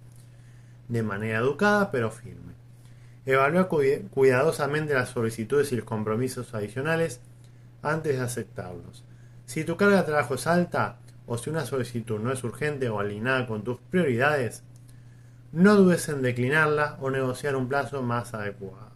[0.90, 2.56] De manera educada pero firme.
[3.26, 7.22] Evalúa cuidadosamente las solicitudes y los compromisos adicionales
[7.82, 9.06] antes de aceptarlos.
[9.46, 13.00] Si tu carga de trabajo es alta o si una solicitud no es urgente o
[13.00, 14.64] alineada con tus prioridades,
[15.54, 18.89] no dudes en declinarla o negociar un plazo más adecuado.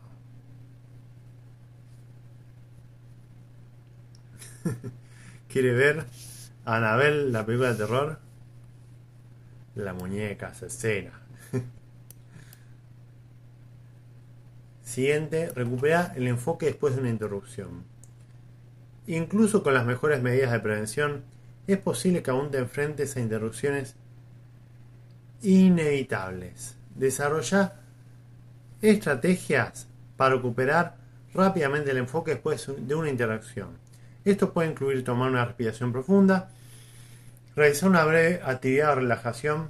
[5.50, 6.06] ¿Quiere ver
[6.66, 8.20] a Anabel la película de terror?
[9.76, 11.12] La muñeca asesina.
[14.84, 17.84] Siguiente, recupera el enfoque después de una interrupción.
[19.08, 21.24] Incluso con las mejores medidas de prevención,
[21.68, 23.96] es posible que aún te enfrentes a interrupciones
[25.42, 26.78] inevitables.
[26.96, 27.74] Desarrolla
[28.82, 30.98] estrategias para recuperar
[31.34, 33.83] rápidamente el enfoque después de una interacción.
[34.26, 36.50] Esto puede incluir tomar una respiración profunda,
[37.56, 39.70] realizar una breve actividad de relajación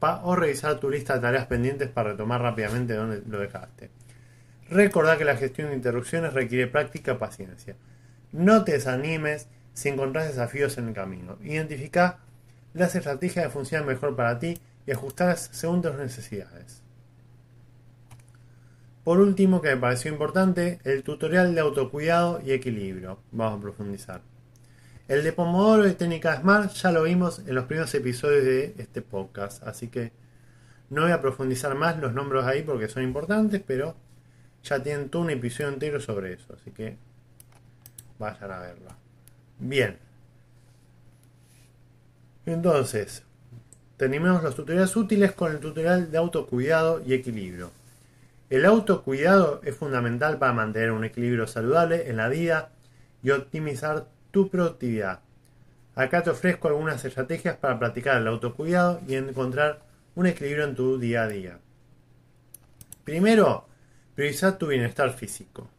[0.00, 3.90] o revisar tu lista de tareas pendientes para retomar rápidamente donde lo dejaste.
[4.68, 7.76] Recordá que la gestión de interrupciones requiere práctica y paciencia.
[8.32, 11.38] No te desanimes si encontrás desafíos en el camino.
[11.42, 12.18] Identifica
[12.74, 16.81] las estrategias que funcionan mejor para ti y ajustarlas según tus necesidades.
[19.04, 23.18] Por último, que me pareció importante, el tutorial de autocuidado y equilibrio.
[23.32, 24.20] Vamos a profundizar.
[25.08, 29.02] El de Pomodoro y técnica Smart ya lo vimos en los primeros episodios de este
[29.02, 30.12] podcast, así que
[30.90, 33.96] no voy a profundizar más los nombres ahí porque son importantes, pero
[34.62, 36.96] ya tienen todo un episodio entero sobre eso, así que
[38.20, 38.90] vayan a verlo.
[39.58, 39.98] Bien.
[42.46, 43.24] Entonces,
[43.96, 47.72] terminamos los tutoriales útiles con el tutorial de autocuidado y equilibrio.
[48.52, 52.68] El autocuidado es fundamental para mantener un equilibrio saludable en la vida
[53.22, 55.20] y optimizar tu productividad.
[55.94, 59.80] Acá te ofrezco algunas estrategias para practicar el autocuidado y encontrar
[60.16, 61.60] un equilibrio en tu día a día.
[63.04, 63.66] Primero,
[64.14, 65.70] priorizar tu bienestar físico.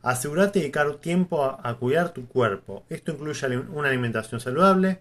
[0.00, 2.86] Asegúrate de dedicar tiempo a, cuidar tu cuerpo.
[2.88, 5.00] Esto incluye una alimentación saludable,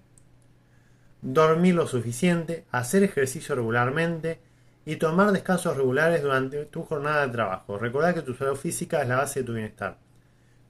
[1.22, 4.42] dormir lo suficiente, hacer ejercicio regularmente
[4.88, 7.78] y tomar descansos regulares durante tu jornada de trabajo.
[7.78, 9.98] Recordad que tu salud física es la base de tu bienestar.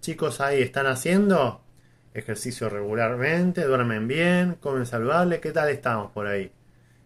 [0.02, 1.62] Chicos, ahí están haciendo
[2.16, 5.40] ejercicio regularmente, duermen bien, comen saludable.
[5.40, 6.52] ¿Qué tal estamos por ahí?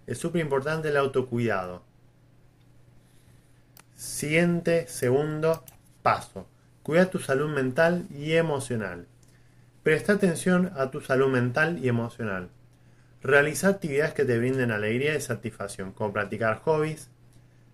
[0.08, 1.84] Es súper importante el autocuidado.
[3.98, 5.66] Siguiente, segundo
[6.02, 6.48] paso.
[6.82, 9.06] Cuida tu salud mental y emocional.
[9.84, 12.48] Presta atención a tu salud mental y emocional.
[13.24, 17.10] Realiza actividades que te brinden alegría y satisfacción, como practicar hobbies,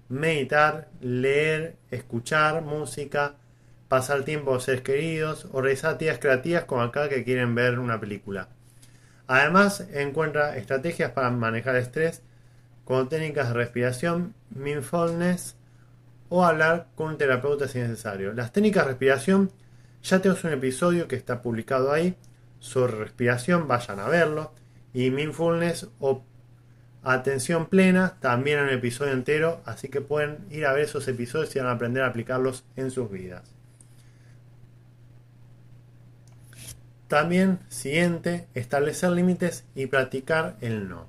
[0.09, 3.35] meditar, leer, escuchar música,
[3.87, 7.99] pasar tiempo con seres queridos o realizar actividades creativas como acá que quieren ver una
[7.99, 8.49] película.
[9.27, 12.21] Además, encuentra estrategias para manejar estrés
[12.83, 15.55] con técnicas de respiración, mindfulness
[16.29, 18.33] o hablar con un terapeuta si es necesario.
[18.33, 19.51] Las técnicas de respiración,
[20.03, 22.15] ya tenemos un episodio que está publicado ahí
[22.59, 24.51] sobre respiración, vayan a verlo
[24.93, 26.23] y mindfulness o
[27.03, 31.55] atención plena, también en un episodio entero, así que pueden ir a ver esos episodios
[31.55, 33.43] y van a aprender a aplicarlos en sus vidas.
[37.07, 41.07] También, siguiente, establecer límites y practicar el no.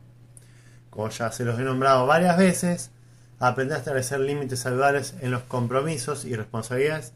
[0.90, 2.92] Como ya se los he nombrado varias veces,
[3.40, 7.12] aprender a establecer límites saludables en los compromisos y responsabilidades.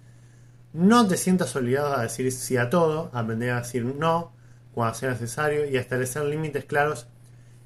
[0.72, 4.32] No te sientas obligado a decir sí a todo, aprender a decir no
[4.74, 7.06] cuando sea necesario y establecer límites claros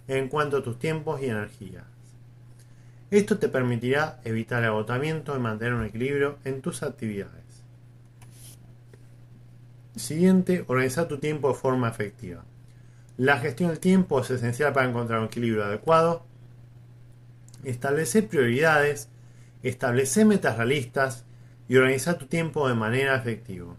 [0.09, 1.85] en cuanto a tus tiempos y energías.
[3.11, 7.45] Esto te permitirá evitar el agotamiento y mantener un equilibrio en tus actividades.
[9.95, 12.45] Siguiente, organizar tu tiempo de forma efectiva.
[13.17, 16.27] La gestión del tiempo es esencial para encontrar un equilibrio adecuado.
[17.65, 19.09] Establecer prioridades,
[19.63, 21.25] establecer metas realistas
[21.69, 23.75] y organizar tu tiempo de manera efectiva.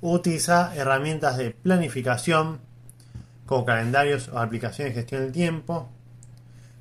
[0.00, 2.60] Utiliza herramientas de planificación
[3.46, 5.90] como calendarios o aplicaciones de gestión del tiempo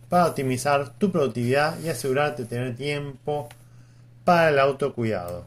[0.09, 3.49] para optimizar tu productividad y asegurarte de tener tiempo
[4.23, 5.45] para el autocuidado.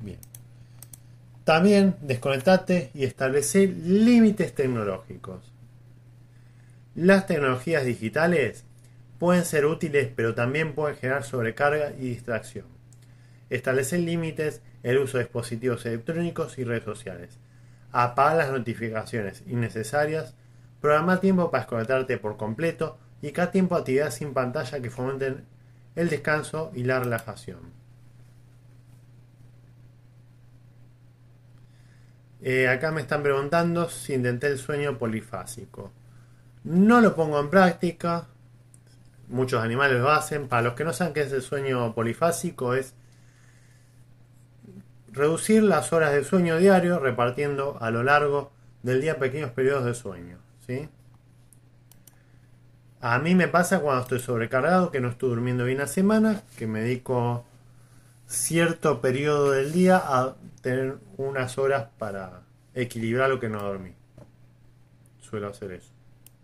[0.00, 0.18] Bien.
[1.44, 5.52] También desconectate y establece límites tecnológicos.
[6.94, 8.64] Las tecnologías digitales
[9.18, 12.79] pueden ser útiles, pero también pueden generar sobrecarga y distracción.
[13.50, 17.38] Establecer límites el uso de dispositivos electrónicos y redes sociales.
[17.92, 20.34] Apaga las notificaciones innecesarias.
[20.80, 25.44] Programa tiempo para desconectarte por completo y cada tiempo actividades sin pantalla que fomenten
[25.96, 27.80] el descanso y la relajación.
[32.42, 35.92] Eh, acá me están preguntando si intenté el sueño polifásico.
[36.64, 38.28] No lo pongo en práctica.
[39.28, 40.48] Muchos animales lo hacen.
[40.48, 42.94] Para los que no saben qué es el sueño polifásico, es
[45.20, 48.52] Reducir las horas de sueño diario repartiendo a lo largo
[48.82, 50.38] del día pequeños periodos de sueño.
[50.66, 50.88] ¿sí?
[53.02, 56.66] A mí me pasa cuando estoy sobrecargado, que no estoy durmiendo bien la semana, que
[56.66, 57.44] me dedico
[58.28, 62.40] cierto periodo del día a tener unas horas para
[62.72, 63.92] equilibrar lo que no dormí.
[65.20, 65.92] Suelo hacer eso.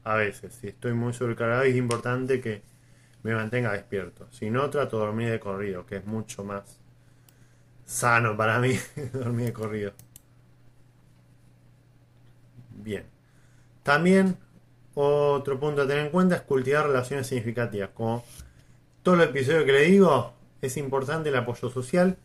[0.04, 2.60] A veces, si estoy muy sobrecargado es importante que
[3.22, 4.28] me mantenga despierto.
[4.32, 6.75] Si no, trato de dormir de corrido, que es mucho más
[7.86, 8.78] sano para mí
[9.14, 9.92] dormir de corrido.
[12.70, 13.06] Bien.
[13.82, 14.36] También
[14.94, 17.90] otro punto a tener en cuenta es cultivar relaciones significativas.
[17.94, 18.24] Como
[19.02, 22.18] todo el episodio que le digo, es importante el apoyo social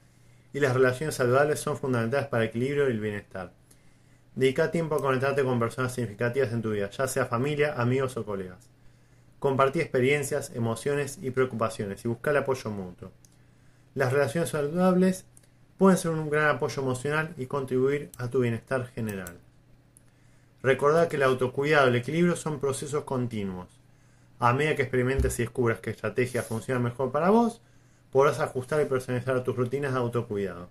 [0.53, 3.53] y las relaciones saludables son fundamentales para el equilibrio y el bienestar.
[4.35, 8.25] Dedica tiempo a conectarte con personas significativas en tu vida, ya sea familia, amigos o
[8.25, 8.69] colegas.
[9.39, 13.11] Compartí experiencias, emociones y preocupaciones y busca el apoyo mutuo.
[13.93, 15.25] Las relaciones saludables
[15.81, 19.39] pueden ser un gran apoyo emocional y contribuir a tu bienestar general.
[20.61, 23.67] Recordad que el autocuidado y el equilibrio son procesos continuos.
[24.37, 27.63] A medida que experimentes y descubras qué estrategia funciona mejor para vos,
[28.11, 30.69] podrás ajustar y personalizar tus rutinas de autocuidado.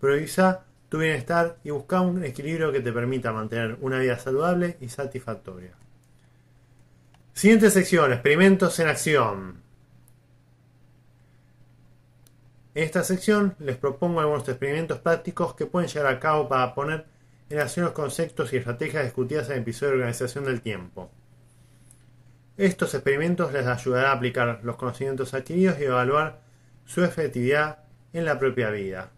[0.00, 4.88] Prioriza tu bienestar y busca un equilibrio que te permita mantener una vida saludable y
[4.88, 5.70] satisfactoria.
[7.32, 9.62] Siguiente sección, experimentos en acción.
[12.74, 17.04] En esta sección les propongo algunos experimentos prácticos que pueden llevar a cabo para poner
[17.50, 21.10] en acción los conceptos y estrategias discutidas en el episodio de organización del tiempo.
[22.56, 26.40] Estos experimentos les ayudarán a aplicar los conocimientos adquiridos y evaluar
[26.86, 27.80] su efectividad
[28.14, 29.10] en la propia vida.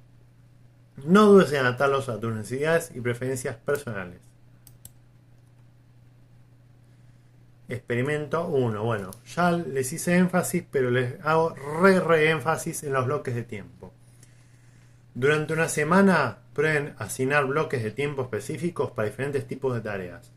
[1.04, 4.20] No dudes en adaptarlos a tus necesidades y preferencias personales.
[7.68, 8.82] Experimento 1.
[8.82, 13.42] Bueno, ya les hice énfasis, pero les hago re re énfasis en los bloques de
[13.42, 13.92] tiempo.
[15.14, 20.32] Durante una semana prueben asignar bloques de tiempo específicos para diferentes tipos de tareas.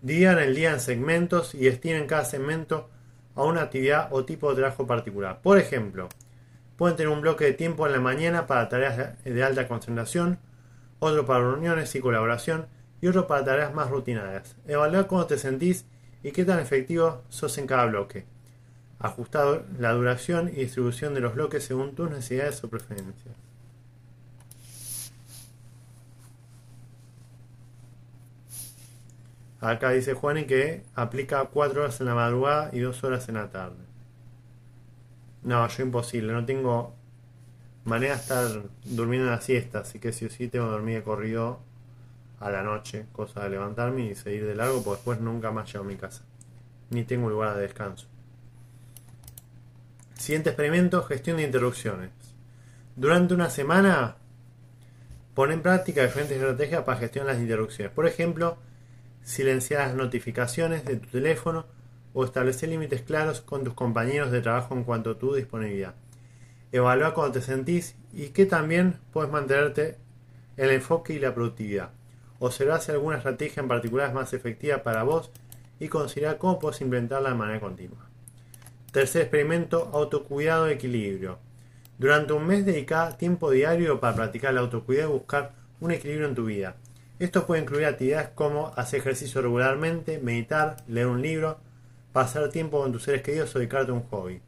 [0.00, 2.88] Digan el día en segmentos y destinen cada segmento
[3.34, 5.40] a una actividad o tipo de trabajo particular.
[5.42, 6.08] Por ejemplo,
[6.76, 10.38] pueden tener un bloque de tiempo en la mañana para tareas de alta concentración,
[10.98, 12.68] otro para reuniones y colaboración
[13.00, 14.56] y otro para tareas más rutinarias.
[14.66, 15.84] Evaluar cómo te sentís
[16.22, 18.26] y qué tan efectivo sos en cada bloque.
[18.98, 23.36] Ajustar la duración y distribución de los bloques según tus necesidades o preferencias.
[29.60, 33.50] Acá dice Juani que aplica 4 horas en la madrugada y 2 horas en la
[33.50, 33.76] tarde.
[35.42, 36.94] No, yo imposible, no tengo
[37.84, 40.96] manera de estar durmiendo en la siesta, así que sí o sí tengo que dormir
[40.96, 41.60] de corrido
[42.40, 45.84] a la noche, cosa de levantarme y seguir de largo, porque después nunca más llego
[45.84, 46.24] a mi casa.
[46.90, 48.06] Ni tengo lugar de descanso.
[50.14, 52.10] Siguiente experimento, gestión de interrupciones.
[52.96, 54.16] Durante una semana,
[55.34, 57.92] pon en práctica diferentes estrategias para gestionar las interrupciones.
[57.94, 58.58] Por ejemplo,
[59.22, 61.66] silenciar las notificaciones de tu teléfono
[62.14, 65.94] o establecer límites claros con tus compañeros de trabajo en cuanto a tu disponibilidad.
[66.72, 69.98] Evalúa cómo te sentís y que también puedes mantenerte
[70.56, 71.90] el enfoque y la productividad.
[72.40, 75.30] Observa si alguna estrategia en particular más efectiva para vos
[75.80, 78.06] y considera cómo puedes implementarla de manera continua.
[78.92, 81.38] Tercer experimento, autocuidado equilibrio.
[81.98, 86.34] Durante un mes dedica tiempo diario para practicar el autocuidado y buscar un equilibrio en
[86.34, 86.76] tu vida.
[87.18, 91.58] Esto puede incluir actividades como hacer ejercicio regularmente, meditar, leer un libro,
[92.12, 94.40] pasar tiempo con tus seres queridos o dedicarte a un hobby.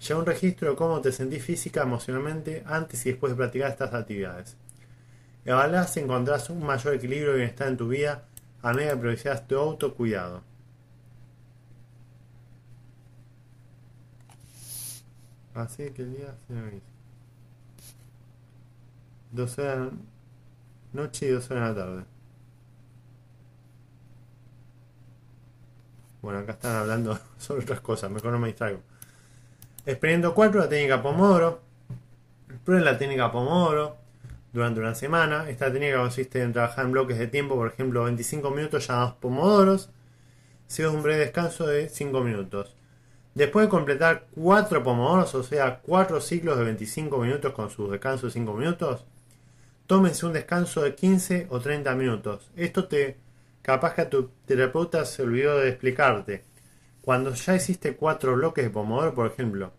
[0.00, 3.94] Lleva un registro de cómo te sentís física, emocionalmente antes y después de practicar estas
[3.94, 4.56] actividades.
[5.44, 8.24] Evalúa si encontrás un mayor equilibrio y bienestar en tu vida
[8.62, 10.42] a medida que priorizas tu autocuidado.
[15.54, 16.80] Así que el día se me
[19.32, 19.92] 12 horas
[20.92, 22.04] noche y 12 horas de la tarde.
[26.22, 28.80] Bueno, acá están hablando sobre otras cosas, mejor no me distraigo.
[29.84, 31.60] Experimento 4, la técnica Pomodoro.
[32.64, 34.01] Prueben la técnica Pomodoro
[34.52, 35.48] durante una semana.
[35.48, 39.90] Esta técnica consiste en trabajar en bloques de tiempo, por ejemplo, 25 minutos llamados Pomodoros,
[40.66, 42.76] seguido un breve descanso de 5 minutos.
[43.34, 48.34] Después de completar 4 Pomodoros, o sea, 4 ciclos de 25 minutos con sus descansos
[48.34, 49.04] de 5 minutos,
[49.86, 52.50] tómense un descanso de 15 o 30 minutos.
[52.56, 53.16] Esto te
[53.62, 56.44] capaz que a tu terapeuta se olvidó de explicarte.
[57.00, 59.72] Cuando ya hiciste 4 bloques de Pomodoro, por ejemplo,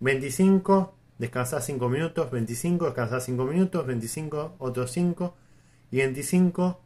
[0.00, 5.34] 25, descansás 5 minutos, 25, descansás 5 minutos, 25, otros 5
[5.90, 6.80] y 25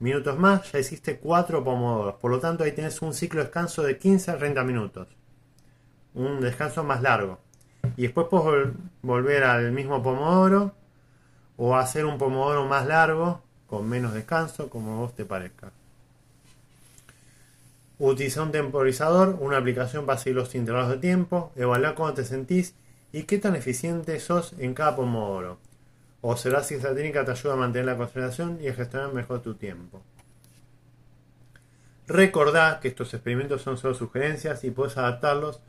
[0.00, 2.14] minutos más, ya hiciste 4 pomodoros.
[2.16, 5.08] Por lo tanto, ahí tienes un ciclo de descanso de 15 a 30 minutos.
[6.14, 7.38] Un descanso más largo.
[7.96, 10.74] Y después puedes volver al mismo pomodoro
[11.56, 15.72] o hacer un pomodoro más largo con menos descanso, como vos te parezca.
[17.98, 22.74] Utiliza un temporizador, una aplicación para seguir los intervalos de tiempo, evalúa cómo te sentís
[23.12, 25.58] y qué tan eficiente sos en cada pomodoro.
[26.20, 29.54] Observa si esta técnica te ayuda a mantener la concentración y a gestionar mejor tu
[29.54, 30.02] tiempo.
[32.06, 35.60] Recordá que estos experimentos son solo sugerencias y puedes adaptarlos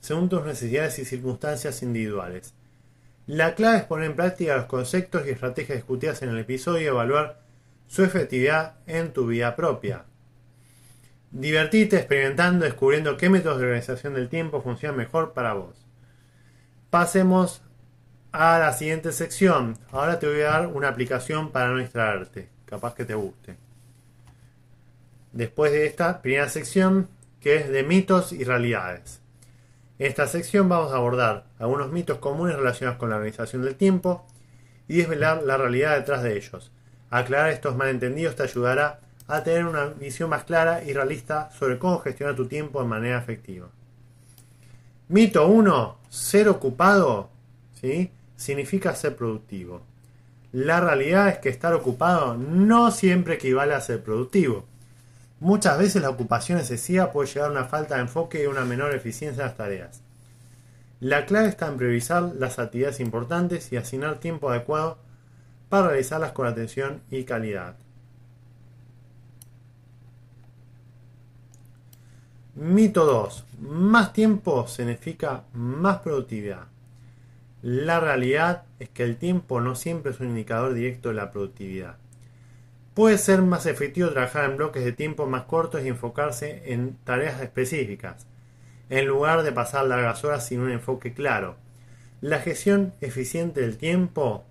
[0.00, 2.54] según tus necesidades y circunstancias individuales.
[3.26, 6.86] La clave es poner en práctica los conceptos y estrategias discutidas en el episodio y
[6.86, 7.40] evaluar
[7.88, 10.04] su efectividad en tu vida propia.
[11.32, 15.85] Divertite experimentando, descubriendo qué métodos de organización del tiempo funcionan mejor para vos.
[16.90, 17.62] Pasemos
[18.32, 19.78] a la siguiente sección.
[19.90, 22.48] Ahora te voy a dar una aplicación para no distraerte.
[22.64, 23.56] Capaz que te guste.
[25.32, 27.08] Después de esta primera sección,
[27.40, 29.20] que es de mitos y realidades.
[29.98, 34.26] En esta sección vamos a abordar algunos mitos comunes relacionados con la organización del tiempo
[34.88, 36.70] y desvelar la realidad detrás de ellos.
[37.10, 41.98] Aclarar estos malentendidos te ayudará a tener una visión más clara y realista sobre cómo
[41.98, 43.68] gestionar tu tiempo de manera efectiva.
[45.08, 45.98] Mito 1.
[46.16, 47.28] Ser ocupado
[47.78, 48.10] ¿sí?
[48.36, 49.82] significa ser productivo.
[50.50, 54.64] La realidad es que estar ocupado no siempre equivale a ser productivo.
[55.40, 58.94] Muchas veces la ocupación excesiva puede llevar a una falta de enfoque y una menor
[58.94, 60.00] eficiencia en las tareas.
[61.00, 64.96] La clave está en priorizar las actividades importantes y asignar tiempo adecuado
[65.68, 67.76] para realizarlas con atención y calidad.
[72.58, 73.44] Mito 2.
[73.60, 76.68] Más tiempo significa más productividad.
[77.60, 81.98] La realidad es que el tiempo no siempre es un indicador directo de la productividad.
[82.94, 87.42] Puede ser más efectivo trabajar en bloques de tiempo más cortos y enfocarse en tareas
[87.42, 88.26] específicas,
[88.88, 91.56] en lugar de pasar largas horas sin un enfoque claro.
[92.22, 94.46] La gestión eficiente del tiempo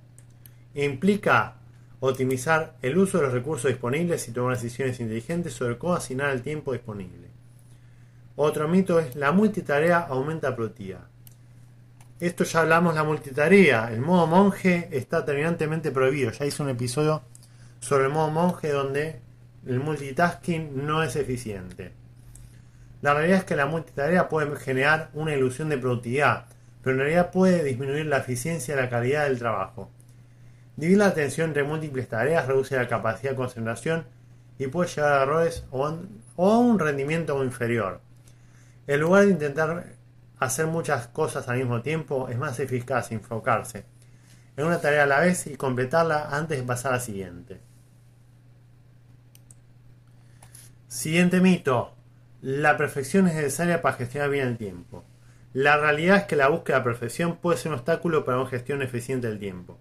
[0.76, 1.56] implica
[2.01, 6.43] optimizar el uso de los recursos disponibles y tomar decisiones inteligentes sobre cómo asignar el
[6.43, 7.24] tiempo disponible.
[8.38, 11.06] Otro mito es la multitarea aumenta productividad.
[12.20, 13.92] Esto ya hablamos la multitarea.
[13.94, 16.32] El modo monje está terminantemente prohibido.
[16.32, 17.24] Ya hice un episodio
[17.80, 19.22] sobre el modo monje donde
[19.66, 21.94] el multitasking no es eficiente.
[23.02, 26.48] La realidad es que la multitarea puede generar una ilusión de productividad,
[26.84, 29.90] pero en realidad puede disminuir la eficiencia y la calidad del trabajo.
[30.76, 34.06] Dividir la atención entre múltiples tareas reduce la capacidad de concentración
[34.58, 38.02] y puede llevar a errores o a un rendimiento inferior.
[38.88, 39.96] En lugar de intentar
[40.38, 43.86] hacer muchas cosas al mismo tiempo, es más eficaz enfocarse
[44.58, 47.60] en una tarea a la vez y completarla antes de pasar a la siguiente.
[50.88, 51.94] Siguiente mito.
[52.42, 55.04] La perfección es necesaria para gestionar bien el tiempo.
[55.52, 58.82] La realidad es que la búsqueda de perfección puede ser un obstáculo para una gestión
[58.82, 59.80] eficiente del tiempo.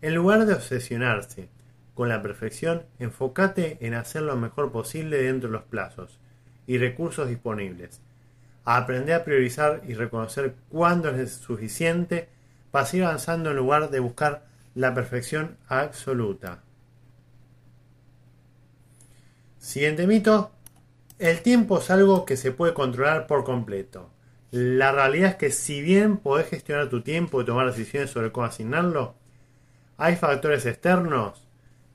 [0.00, 1.50] En lugar de obsesionarse
[1.94, 6.18] con la perfección, enfócate en hacer lo mejor posible dentro de los plazos
[6.68, 8.00] y recursos disponibles.
[8.64, 12.28] Aprende a priorizar y reconocer cuándo es suficiente
[12.70, 16.62] para seguir avanzando en lugar de buscar la perfección absoluta.
[19.58, 20.52] Siguiente mito.
[21.18, 24.10] El tiempo es algo que se puede controlar por completo.
[24.50, 28.46] La realidad es que si bien podés gestionar tu tiempo y tomar decisiones sobre cómo
[28.46, 29.14] asignarlo,
[29.96, 31.48] hay factores externos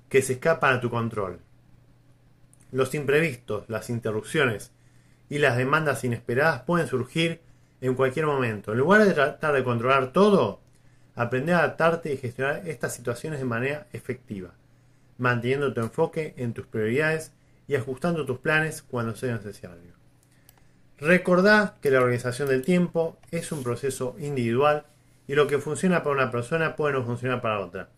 [0.10, 1.43] que se escapan a tu control.
[2.74, 4.72] Los imprevistos, las interrupciones
[5.30, 7.40] y las demandas inesperadas pueden surgir
[7.82, 8.72] en cualquier momento.
[8.72, 10.60] En lugar de tratar de controlar todo,
[11.14, 14.56] aprende a adaptarte y gestionar estas situaciones de manera efectiva,
[15.20, 17.32] manteniendo tu enfoque en tus prioridades
[17.68, 19.94] y ajustando tus planes cuando sea necesario.
[20.98, 24.88] Recordá que la organización del tiempo es un proceso individual
[25.28, 27.90] y lo que funciona para una persona puede no funcionar para otra.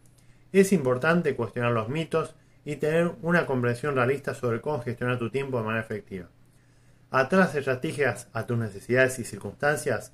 [0.51, 2.35] Es importante cuestionar los mitos
[2.65, 6.27] y tener una comprensión realista sobre cómo gestionar tu tiempo de manera efectiva.
[7.11, 10.11] Atrás estrategias a tus necesidades y circunstancias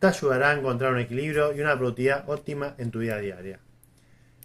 [0.00, 3.60] te ayudará a encontrar un equilibrio y una productividad óptima en tu vida diaria.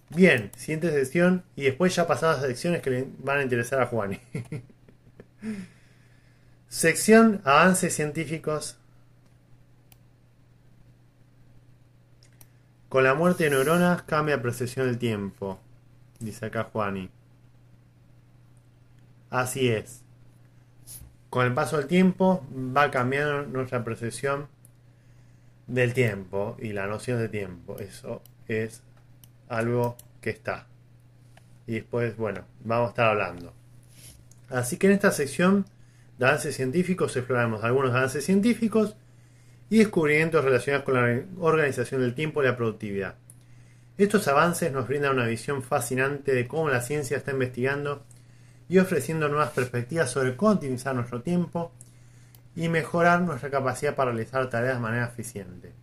[0.10, 4.20] Bien, siguiente sección y después ya pasadas secciones que le van a interesar a Juani.
[6.68, 8.80] sección Avances científicos
[12.90, 15.60] Con la muerte de neuronas cambia la percepción del tiempo,
[16.20, 17.12] dice acá Juani.
[19.30, 20.04] Así es.
[21.30, 24.48] Con el paso del tiempo va cambiando nuestra percepción
[25.68, 27.78] del tiempo y la noción de tiempo.
[27.80, 28.82] Eso es
[29.48, 30.68] algo que está.
[31.68, 33.54] Y después, bueno, vamos a estar hablando.
[34.50, 35.66] Así que en esta sección
[36.18, 38.96] de avances científicos exploramos algunos avances científicos
[39.70, 43.16] y descubrimientos relacionados con la organización del tiempo y la productividad.
[44.00, 48.04] Estos avances nos brindan una visión fascinante de cómo la ciencia está investigando
[48.70, 51.74] y ofreciendo nuevas perspectivas sobre cómo optimizar nuestro tiempo
[52.56, 55.74] y mejorar nuestra capacidad para realizar tareas de manera eficiente.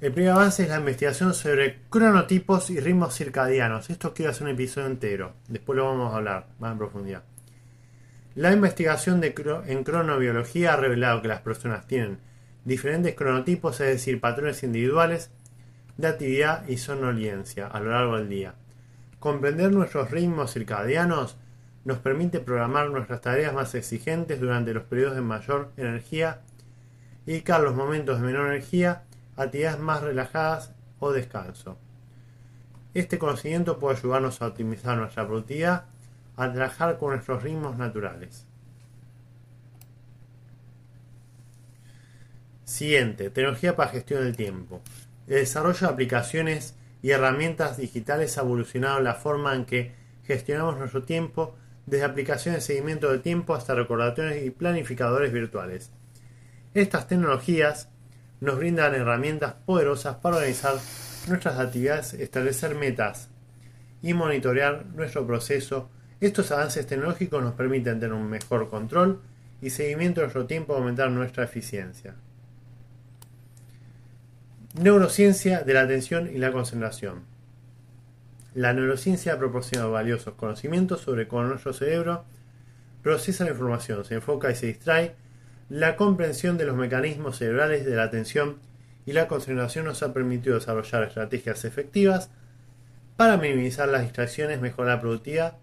[0.00, 3.90] El primer avance es la investigación sobre cronotipos y ritmos circadianos.
[3.90, 5.34] Esto quiero hacer un episodio entero.
[5.46, 7.22] Después lo vamos a hablar más en profundidad.
[8.34, 12.18] La investigación en cronobiología ha revelado que las personas tienen
[12.64, 15.30] diferentes cronotipos, es decir, patrones individuales
[15.98, 18.54] de actividad y somnolencia a lo largo del día.
[19.20, 21.36] Comprender nuestros ritmos circadianos
[21.84, 26.40] nos permite programar nuestras tareas más exigentes durante los periodos de mayor energía
[27.26, 29.04] y dedicar los momentos de menor energía
[29.36, 31.76] a actividades más relajadas o descanso.
[32.94, 35.84] Este conocimiento puede ayudarnos a optimizar nuestra productividad
[36.36, 38.46] a trabajar con nuestros ritmos naturales.
[42.64, 44.80] Siguiente, tecnología para gestión del tiempo.
[45.26, 49.92] El desarrollo de aplicaciones y herramientas digitales ha evolucionado la forma en que
[50.24, 55.90] gestionamos nuestro tiempo, desde aplicaciones de seguimiento de tiempo hasta recordatorios y planificadores virtuales.
[56.74, 57.88] Estas tecnologías
[58.40, 60.74] nos brindan herramientas poderosas para organizar
[61.28, 63.28] nuestras actividades, establecer metas
[64.02, 65.90] y monitorear nuestro proceso
[66.20, 69.22] estos avances tecnológicos nos permiten tener un mejor control
[69.62, 72.14] y seguimiento de nuestro tiempo aumentar nuestra eficiencia.
[74.78, 77.24] Neurociencia de la atención y la concentración.
[78.54, 82.24] La neurociencia ha proporcionado valiosos conocimientos sobre cómo nuestro cerebro
[83.02, 85.16] procesa la información, se enfoca y se distrae,
[85.68, 88.58] la comprensión de los mecanismos cerebrales de la atención
[89.06, 92.30] y la concentración nos ha permitido desarrollar estrategias efectivas
[93.16, 95.56] para minimizar las distracciones, mejorar la productividad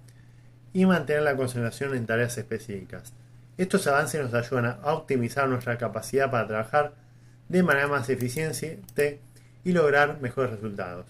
[0.74, 3.14] y mantener la concentración en tareas específicas.
[3.58, 7.07] Estos avances nos ayudan a optimizar nuestra capacidad para trabajar
[7.50, 9.22] de manera más eficiente
[9.64, 11.06] y lograr mejores resultados.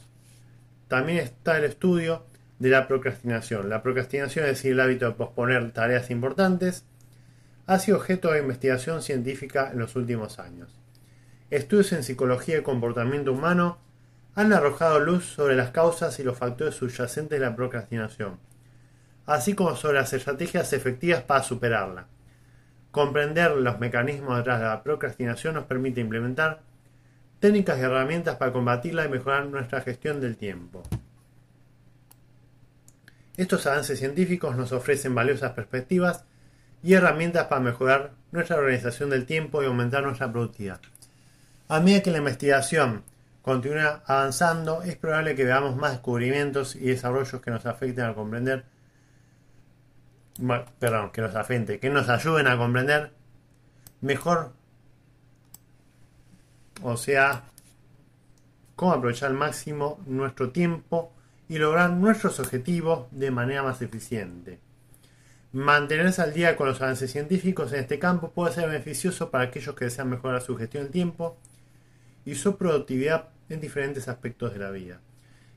[0.88, 2.26] También está el estudio
[2.60, 3.70] de la procrastinación.
[3.70, 6.86] La procrastinación, es decir, el hábito de posponer tareas importantes,
[7.66, 10.70] ha sido objeto de investigación científica en los últimos años.
[11.50, 13.78] Estudios en psicología y comportamiento humano
[14.36, 18.40] han arrojado luz sobre las causas y los factores subyacentes de la procrastinación,
[19.26, 22.08] así como sobre las estrategias efectivas para superarla.
[22.92, 26.62] Comprender los mecanismos detrás de la procrastinación nos permite implementar
[27.40, 30.84] técnicas y herramientas para combatirla y mejorar nuestra gestión del tiempo.
[33.36, 36.26] Estos avances científicos nos ofrecen valiosas perspectivas
[36.82, 40.82] y herramientas para mejorar nuestra organización del tiempo y aumentar nuestra productividad.
[41.68, 43.04] A medida que la investigación
[43.42, 48.66] continúa avanzando, es probable que veamos más descubrimientos y desarrollos que nos afecten a comprender,
[50.80, 53.12] perdón, que nos afecten, que nos ayuden a comprender
[54.02, 54.54] mejor,
[56.82, 57.44] o sea,
[58.76, 61.14] cómo aprovechar al máximo nuestro tiempo
[61.50, 64.60] y lograr nuestros objetivos de manera más eficiente.
[65.54, 69.76] Mantenerse al día con los avances científicos en este campo puede ser beneficioso para aquellos
[69.76, 71.38] que desean mejorar su gestión del tiempo
[72.26, 75.00] y su productividad en diferentes aspectos de la vida.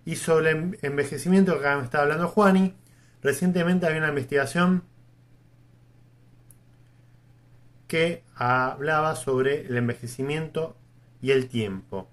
[0.05, 2.75] Y sobre el envejecimiento que me estaba hablando Juani,
[3.23, 4.85] recientemente había una investigación
[7.87, 10.77] que hablaba sobre el envejecimiento
[11.21, 12.09] y el tiempo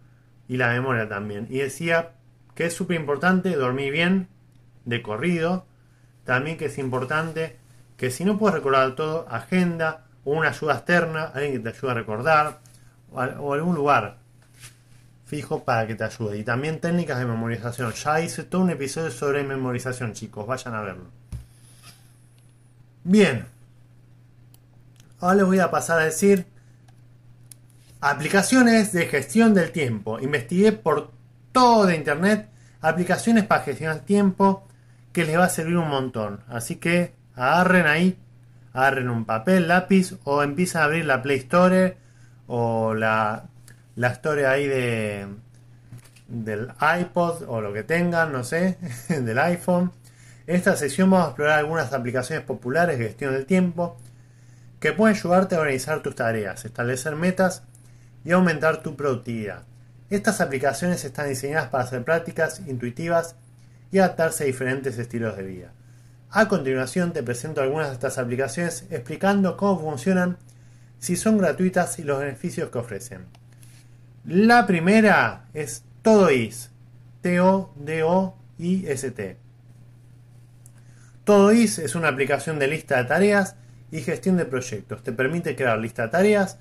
[0.48, 1.48] y la memoria también.
[1.50, 2.14] Y decía
[2.56, 4.28] que es súper importante dormir bien,
[4.86, 5.66] de corrido.
[6.24, 7.58] También que es importante
[7.96, 11.92] que si no puedes recordar todo, agenda o una ayuda externa, alguien que te ayude
[11.92, 12.60] a recordar,
[13.12, 14.18] o, algún lugar
[15.28, 16.40] fijo para que te ayude.
[16.40, 17.92] Y también técnicas de memorización.
[17.92, 21.06] Ya hice todo un episodio sobre memorización, chicos, vayan a verlo.
[23.04, 23.46] Bien.
[25.20, 26.46] Ahora les voy a pasar a decir
[28.00, 30.20] aplicaciones de gestión del tiempo.
[30.20, 31.12] Investigué por
[31.52, 32.50] todo de internet,
[32.80, 34.66] aplicaciones para gestionar tiempo
[35.12, 36.40] que les va a servir un montón.
[36.48, 38.18] Así que agarren ahí,
[38.72, 41.98] agarren un papel, lápiz o empiezan a abrir la Play Store
[42.46, 43.50] o la,
[43.98, 45.28] la Store ahí de
[46.28, 46.70] del
[47.00, 48.78] iPod o lo que tengan, no sé,
[49.10, 49.92] del iPhone.
[50.46, 53.98] En esta sesión vamos a explorar algunas aplicaciones populares de gestión del tiempo
[54.80, 57.64] que pueden ayudarte a organizar tus tareas, establecer metas
[58.24, 59.64] y aumentar tu productividad.
[60.10, 63.36] Estas aplicaciones están diseñadas para ser prácticas, intuitivas
[63.92, 65.72] y adaptarse a diferentes estilos de vida.
[66.30, 70.38] A continuación te presento algunas de estas aplicaciones explicando cómo funcionan,
[71.00, 73.26] si son gratuitas y los beneficios que ofrecen.
[74.28, 76.72] La primera es Todoist,
[77.22, 77.78] T-O-D-O-I-S-T.
[81.24, 83.56] Todoist es una aplicación de lista de tareas
[83.90, 85.02] y gestión de proyectos.
[85.02, 86.60] Te permite crear lista de tareas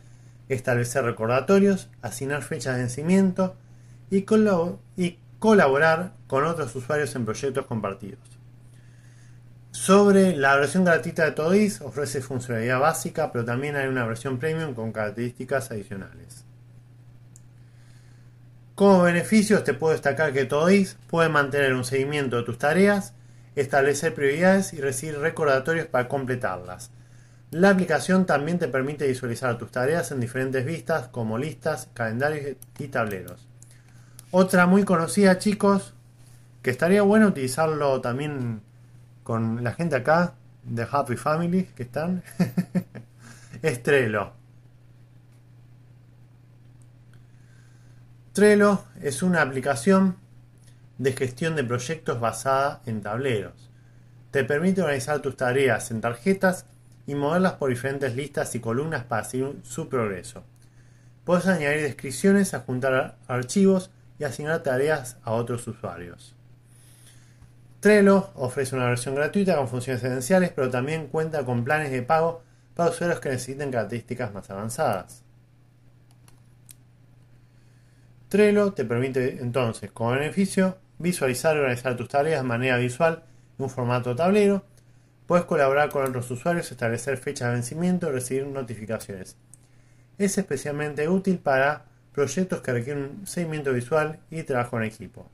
[0.49, 3.57] establecer recordatorios, asignar fechas de vencimiento
[4.11, 4.23] y,
[5.41, 8.21] colaborar con otros usuarios en proyectos compartidos.
[9.73, 14.73] Sobre la versión gratuita de Todis ofrece funcionalidad básica, pero también hay una versión premium
[14.73, 16.46] con características adicionales.
[18.77, 23.15] Como beneficios te puedo destacar que Todis puede mantener un seguimiento de tus tareas,
[23.55, 26.91] establecer prioridades y recibir recordatorios para completarlas,
[27.53, 32.89] la aplicación también te permite visualizar tus tareas en diferentes vistas como listas, calendarios y
[32.89, 33.49] tableros.
[34.31, 35.95] Otra muy conocida chicos,
[36.61, 38.61] que estaría bueno utilizarlo también
[39.23, 42.23] con la gente acá de Happy Family que están,
[43.63, 44.33] es Trello.
[48.37, 50.19] Trello es una aplicación
[50.99, 53.71] de gestión de proyectos basada en tableros.
[54.31, 56.67] Te permite organizar tus tareas en tarjetas
[57.07, 60.45] y moverlas por diferentes listas y columnas para seguir su progreso.
[61.25, 66.35] Puedes añadir descripciones, adjuntar archivos y asignar tareas a otros usuarios.
[67.81, 72.43] Trello ofrece una versión gratuita con funciones esenciales, pero también cuenta con planes de pago
[72.75, 75.26] para usuarios que necesiten características más avanzadas.
[78.29, 83.23] Trello te permite entonces, como beneficio, visualizar y organizar tus tareas de manera visual
[83.59, 84.65] en un formato tablero
[85.27, 89.37] Puedes colaborar con otros usuarios, establecer fechas de vencimiento y recibir notificaciones.
[90.19, 95.29] Es especialmente útil para proyectos que requieren un seguimiento visual y trabajo en equipo.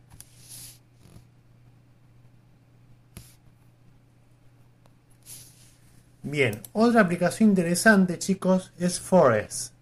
[6.23, 9.75] Bien, otra aplicación interesante, chicos, es Forest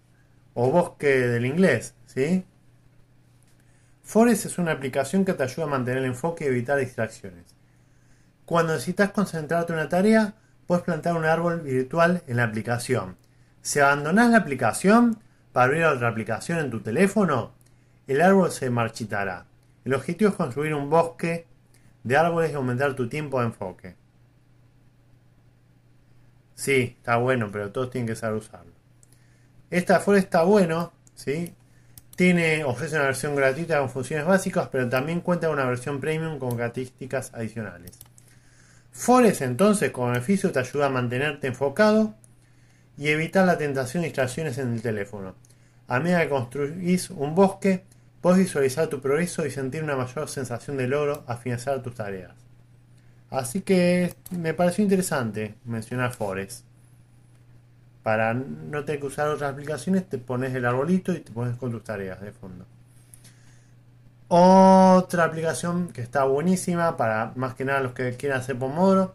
[0.53, 2.43] o bosque del inglés, ¿sí?
[4.11, 7.55] Forest es una aplicación que te ayuda a mantener el enfoque y evitar distracciones.
[8.43, 10.33] Cuando necesitas concentrarte en una tarea,
[10.67, 13.15] puedes plantar un árbol virtual en la aplicación.
[13.61, 15.17] Si abandonas la aplicación
[15.53, 17.53] para abrir otra aplicación en tu teléfono,
[18.05, 19.45] el árbol se marchitará.
[19.85, 21.47] El objetivo es construir un bosque
[22.03, 23.95] de árboles y aumentar tu tiempo de enfoque.
[26.55, 28.73] Sí, está bueno, pero todos tienen que saber usarlo.
[29.69, 31.55] Esta Forest está bueno, ¿sí?
[32.21, 36.37] Tiene, ofrece una versión gratuita con funciones básicas, pero también cuenta con una versión premium
[36.37, 37.97] con características adicionales.
[38.91, 42.13] Forest entonces, como beneficio, te ayuda a mantenerte enfocado
[42.95, 45.33] y evitar la tentación de distracciones en el teléfono.
[45.87, 47.85] A medida que construís un bosque,
[48.21, 52.35] podés visualizar tu progreso y sentir una mayor sensación de logro al finalizar tus tareas.
[53.31, 56.65] Así que me pareció interesante mencionar Forest.
[58.03, 61.71] Para no tener que usar otras aplicaciones, te pones el arbolito y te pones con
[61.71, 62.65] tus tareas de fondo.
[64.27, 69.13] Otra aplicación que está buenísima para más que nada los que quieran hacer Pomodoro.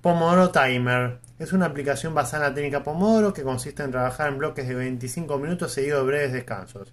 [0.00, 1.18] Pomodoro Timer.
[1.38, 4.74] Es una aplicación basada en la técnica Pomodoro que consiste en trabajar en bloques de
[4.74, 6.92] 25 minutos seguidos de breves descansos.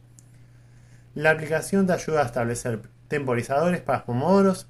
[1.15, 4.67] La aplicación te ayuda a establecer temporizadores para pomodoros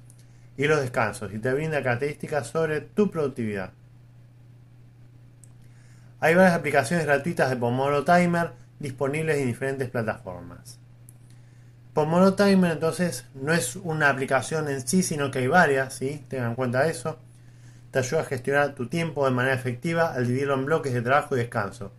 [0.56, 3.72] y los descansos y te brinda características sobre tu productividad.
[6.18, 10.80] Hay varias aplicaciones gratuitas de Pomodoro Timer disponibles en diferentes plataformas.
[11.92, 15.98] Pomodoro Timer entonces no es una aplicación en sí, sino que hay varias,
[16.28, 17.18] tengan en cuenta eso.
[17.90, 21.36] Te ayuda a gestionar tu tiempo de manera efectiva al dividirlo en bloques de trabajo
[21.36, 21.92] y descanso.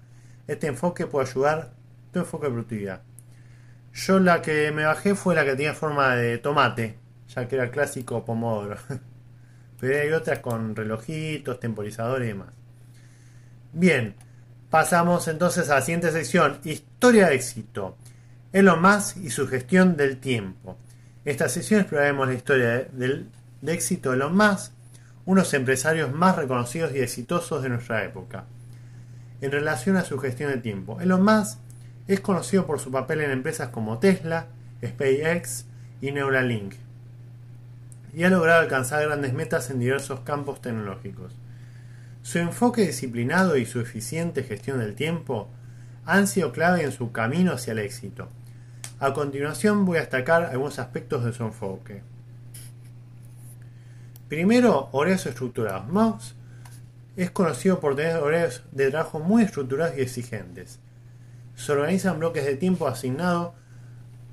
[0.48, 1.74] Este enfoque puede ayudar
[2.12, 3.02] tu enfoque de productividad.
[3.94, 6.98] Yo la que me bajé fue la que tenía forma de tomate,
[7.28, 8.78] ya que era el clásico Pomodoro.
[9.80, 12.57] Pero hay otras con relojitos, temporizadores y demás.
[13.74, 14.16] Bien,
[14.70, 17.98] pasamos entonces a la siguiente sección, historia de éxito.
[18.54, 20.78] Elon Musk y su gestión del tiempo.
[21.26, 23.26] Esta sección exploraremos la historia de,
[23.68, 24.72] éxito de Elon Musk,
[25.26, 28.46] unos empresarios más reconocidos y exitosos de nuestra época.
[29.42, 31.60] En relación a su gestión de tiempo, Elon Musk
[32.08, 34.48] es conocido por su papel en empresas como Tesla,
[34.84, 35.66] SpaceX
[36.02, 36.76] y Neuralink,
[38.14, 41.34] y ha logrado alcanzar grandes metas en diversos campos tecnológicos.
[42.28, 45.48] Su enfoque disciplinado y su eficiente gestión del tiempo
[46.04, 48.28] han sido clave en su camino hacia el éxito.
[49.00, 52.04] A continuación voy a destacar algunos aspectos de su enfoque.
[54.28, 55.88] Primero, horarios estructurados.
[55.88, 56.36] Mouse
[57.16, 60.82] es conocido por tener horarios de trabajo muy estructurados y exigentes.
[61.56, 63.54] Se organizan bloques de tiempo asignados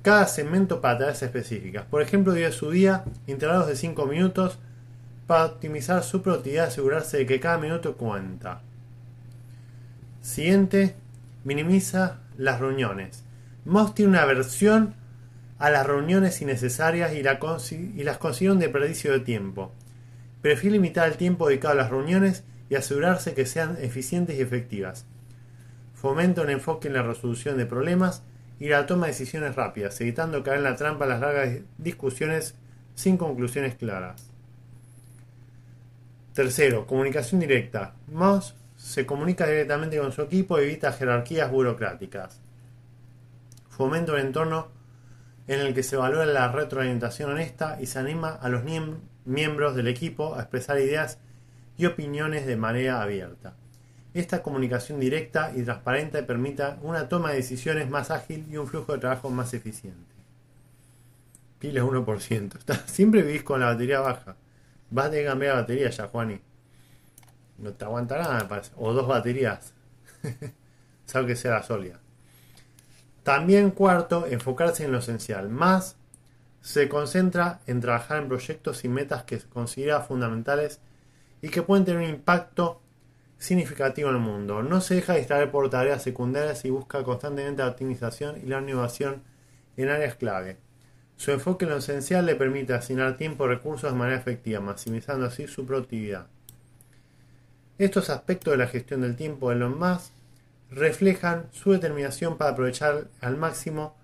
[0.01, 1.85] cada segmento para tareas específicas.
[1.85, 4.59] Por ejemplo, divide su día intervalos de 5 minutos
[5.27, 8.61] para optimizar su productividad y asegurarse de que cada minuto cuenta.
[10.21, 10.95] Siguiente,
[11.43, 13.23] minimiza las reuniones.
[13.65, 14.95] Mouse tiene una aversión
[15.57, 19.71] a las reuniones innecesarias y, las considera un desperdicio de tiempo.
[20.41, 25.05] Prefiere limitar el tiempo dedicado a las reuniones y asegurarse que sean eficientes y efectivas.
[25.93, 28.23] Fomenta un enfoque en la resolución de problemas
[28.59, 32.55] y la toma de decisiones rápidas, evitando caer en la trampa las largas discusiones
[32.93, 34.34] sin conclusiones claras.
[36.35, 37.93] Tercero, comunicación directa.
[38.11, 42.41] Moss se comunica directamente con su equipo y evita jerarquías burocráticas.
[43.69, 44.67] Fomenta un entorno
[45.47, 48.63] en el que se valora la retroalimentación honesta y se anima a los
[49.23, 51.19] miembros del equipo a expresar ideas
[51.77, 53.53] y opiniones de manera abierta.
[54.13, 58.91] Esta comunicación directa y transparente permite una toma de decisiones más ágil y un flujo
[58.91, 60.13] de trabajo más eficiente.
[61.59, 62.85] Pilas 1%.
[62.87, 64.35] siempre vivís con la batería baja.
[64.89, 66.39] Vas a tener que cambiar la batería ya, Juani.
[67.57, 68.71] No te aguanta nada, me parece.
[68.77, 69.73] O dos baterías.
[71.05, 71.99] Salvo que sea sólida.
[73.23, 75.49] También cuarto, enfocarse en lo esencial.
[75.49, 75.95] Más
[76.61, 80.79] se concentra en trabajar en proyectos y metas que considera fundamentales
[81.41, 82.81] y que pueden tener un impacto
[83.37, 84.63] significativo en el mundo.
[84.63, 89.23] No se deja distraer por tareas secundarias y busca constantemente la optimización y la innovación
[89.77, 90.57] en áreas clave.
[91.17, 95.25] Su enfoque en lo esencial le permite asignar tiempo y recursos de manera efectiva, maximizando
[95.25, 96.27] así su productividad.
[97.77, 100.11] Estos aspectos de la gestión del tiempo de Elon Musk
[100.71, 103.95] reflejan su determinación para aprovechar al máximo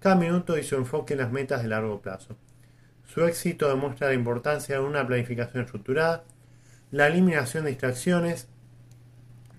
[0.00, 2.36] cada minuto y su enfoque en las metas de largo plazo.
[3.06, 6.24] Su éxito demuestra la importancia de una planificación estructurada,
[6.90, 8.48] la eliminación de distracciones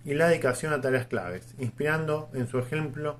[0.03, 1.55] y la dedicación a tareas claves.
[1.57, 3.19] Inspirando en su ejemplo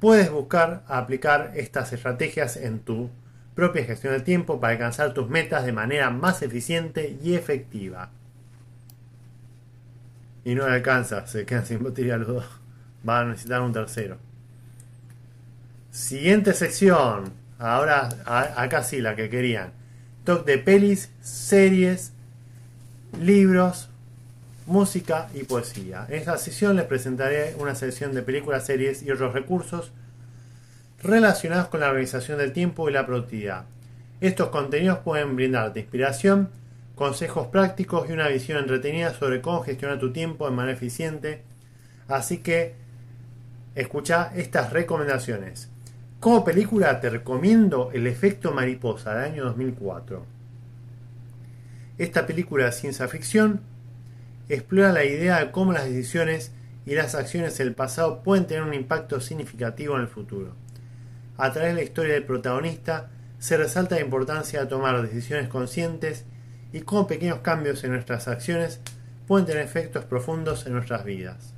[0.00, 3.10] Puedes buscar aplicar estas estrategias en tu
[3.54, 8.10] propia gestión del tiempo para alcanzar tus metas de manera más eficiente y efectiva.
[10.44, 12.44] Y no le alcanza, se quedan sin batería los dos.
[13.02, 14.18] Van a necesitar un tercero.
[15.90, 17.32] Siguiente sección.
[17.58, 19.72] ahora acá sí la que querían.
[20.22, 22.12] Talk de pelis, series,
[23.20, 23.87] libros,
[24.68, 26.06] música y poesía.
[26.08, 29.92] En esta sesión les presentaré una selección de películas, series y otros recursos
[31.02, 33.64] relacionados con la organización del tiempo y la productividad.
[34.20, 36.50] Estos contenidos pueden brindarte inspiración,
[36.94, 41.42] consejos prácticos y una visión entretenida sobre cómo gestionar tu tiempo de manera eficiente.
[42.06, 42.74] Así que
[43.74, 45.70] escucha estas recomendaciones.
[46.20, 50.26] Como película te recomiendo El efecto mariposa del año 2004.
[51.96, 53.60] Esta película de ciencia ficción
[54.48, 56.52] explora la idea de cómo las decisiones
[56.86, 60.54] y las acciones del pasado pueden tener un impacto significativo en el futuro.
[61.36, 66.24] A través de la historia del protagonista se resalta la importancia de tomar decisiones conscientes
[66.72, 68.80] y cómo pequeños cambios en nuestras acciones
[69.26, 71.54] pueden tener efectos profundos en nuestras vidas.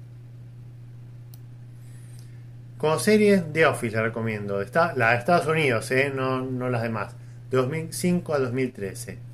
[2.76, 4.60] Como serie, The Office la recomiendo.
[4.62, 7.14] Está, la de Estados Unidos, eh, no, no las demás.
[7.50, 9.29] De 2005 a 2013.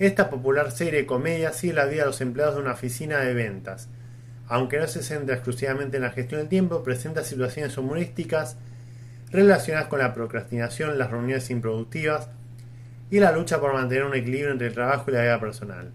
[0.00, 3.34] Esta popular serie de comedia sigue la vida de los empleados de una oficina de
[3.34, 3.90] ventas.
[4.48, 8.56] Aunque no se centra exclusivamente en la gestión del tiempo, presenta situaciones humorísticas
[9.30, 12.30] relacionadas con la procrastinación, las reuniones improductivas
[13.10, 15.90] y la lucha por mantener un equilibrio entre el trabajo y la vida personal.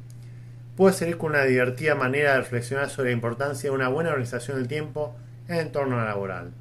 [0.78, 4.58] Puede servir como una divertida manera de reflexionar sobre la importancia de una buena organización
[4.58, 5.16] del tiempo
[5.48, 6.52] en el entorno laboral.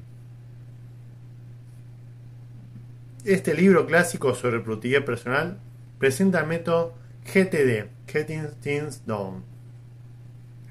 [3.23, 5.59] Este libro clásico sobre productividad personal
[5.99, 6.95] presenta el método
[7.25, 9.43] GTD, Getting Things Done,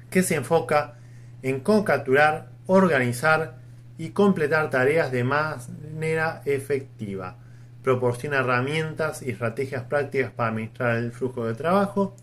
[0.09, 0.97] que se enfoca
[1.43, 3.57] en cómo capturar, organizar
[3.97, 7.37] y completar tareas de manera efectiva.
[7.83, 12.15] Proporciona herramientas y estrategias prácticas para administrar el flujo de trabajo,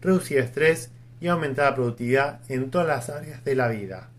[0.00, 0.90] reducir estrés
[1.20, 4.10] y aumentar la productividad en todas las áreas de la vida.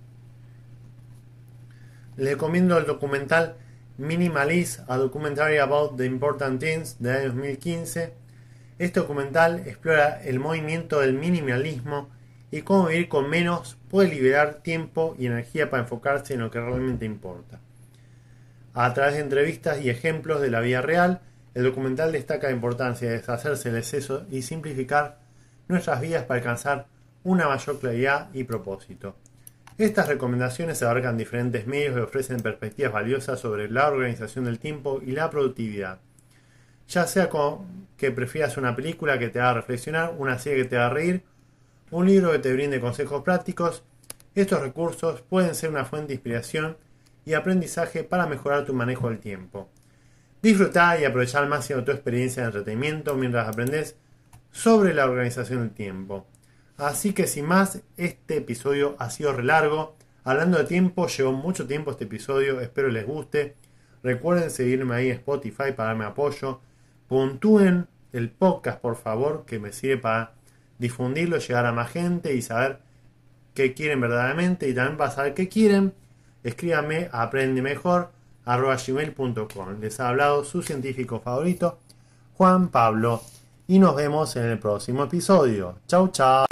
[2.16, 3.56] Les recomiendo el documental
[3.98, 8.14] Minimalist, a documentary about the important things de año 2015.
[8.80, 12.10] Este documental explora el movimiento del minimalismo
[12.50, 16.60] y cómo vivir con menos puede liberar tiempo y energía para enfocarse en lo que
[16.60, 17.60] realmente importa.
[18.74, 21.21] A través de entrevistas y ejemplos de la vida real,
[21.53, 25.19] el documental destaca la importancia de deshacerse del exceso y simplificar
[25.67, 26.88] nuestras vidas para alcanzar
[27.24, 29.15] una mayor claridad y propósito.
[29.78, 35.11] Estas recomendaciones abarcan diferentes medios y ofrecen perspectivas valiosas sobre la organización del tiempo y
[35.11, 35.99] la productividad.
[36.88, 37.30] Ya sea
[37.97, 41.24] que prefieras una película que te haga reflexionar, una serie que te haga reír
[41.91, 43.84] un libro que te brinde consejos prácticos.
[44.34, 46.78] Estos recursos pueden ser una fuente de inspiración
[47.26, 49.69] y aprendizaje para mejorar tu manejo del tiempo.
[50.41, 53.95] Disfruta y aprovechar al máximo tu experiencia de entretenimiento mientras aprendes
[54.51, 56.28] sobre la organización del tiempo.
[56.78, 59.95] Así que sin más, este episodio ha sido re largo.
[60.24, 63.55] Hablando de tiempo, llevó mucho tiempo este episodio, espero les guste.
[64.03, 66.59] Recuerden seguirme ahí en Spotify para darme apoyo.
[67.07, 70.34] Puntúen el podcast, por favor, que me sirve para
[70.78, 72.80] difundirlo, llegar a más gente y saber
[73.53, 75.93] qué quieren verdaderamente y también para saber qué quieren,
[76.44, 79.80] escríbame a aprendemejor.com.
[79.80, 81.80] Les ha hablado su científico favorito,
[82.36, 83.22] Juan Pablo,
[83.68, 85.80] y nos vemos en el próximo episodio.
[85.88, 86.46] Chau, chau.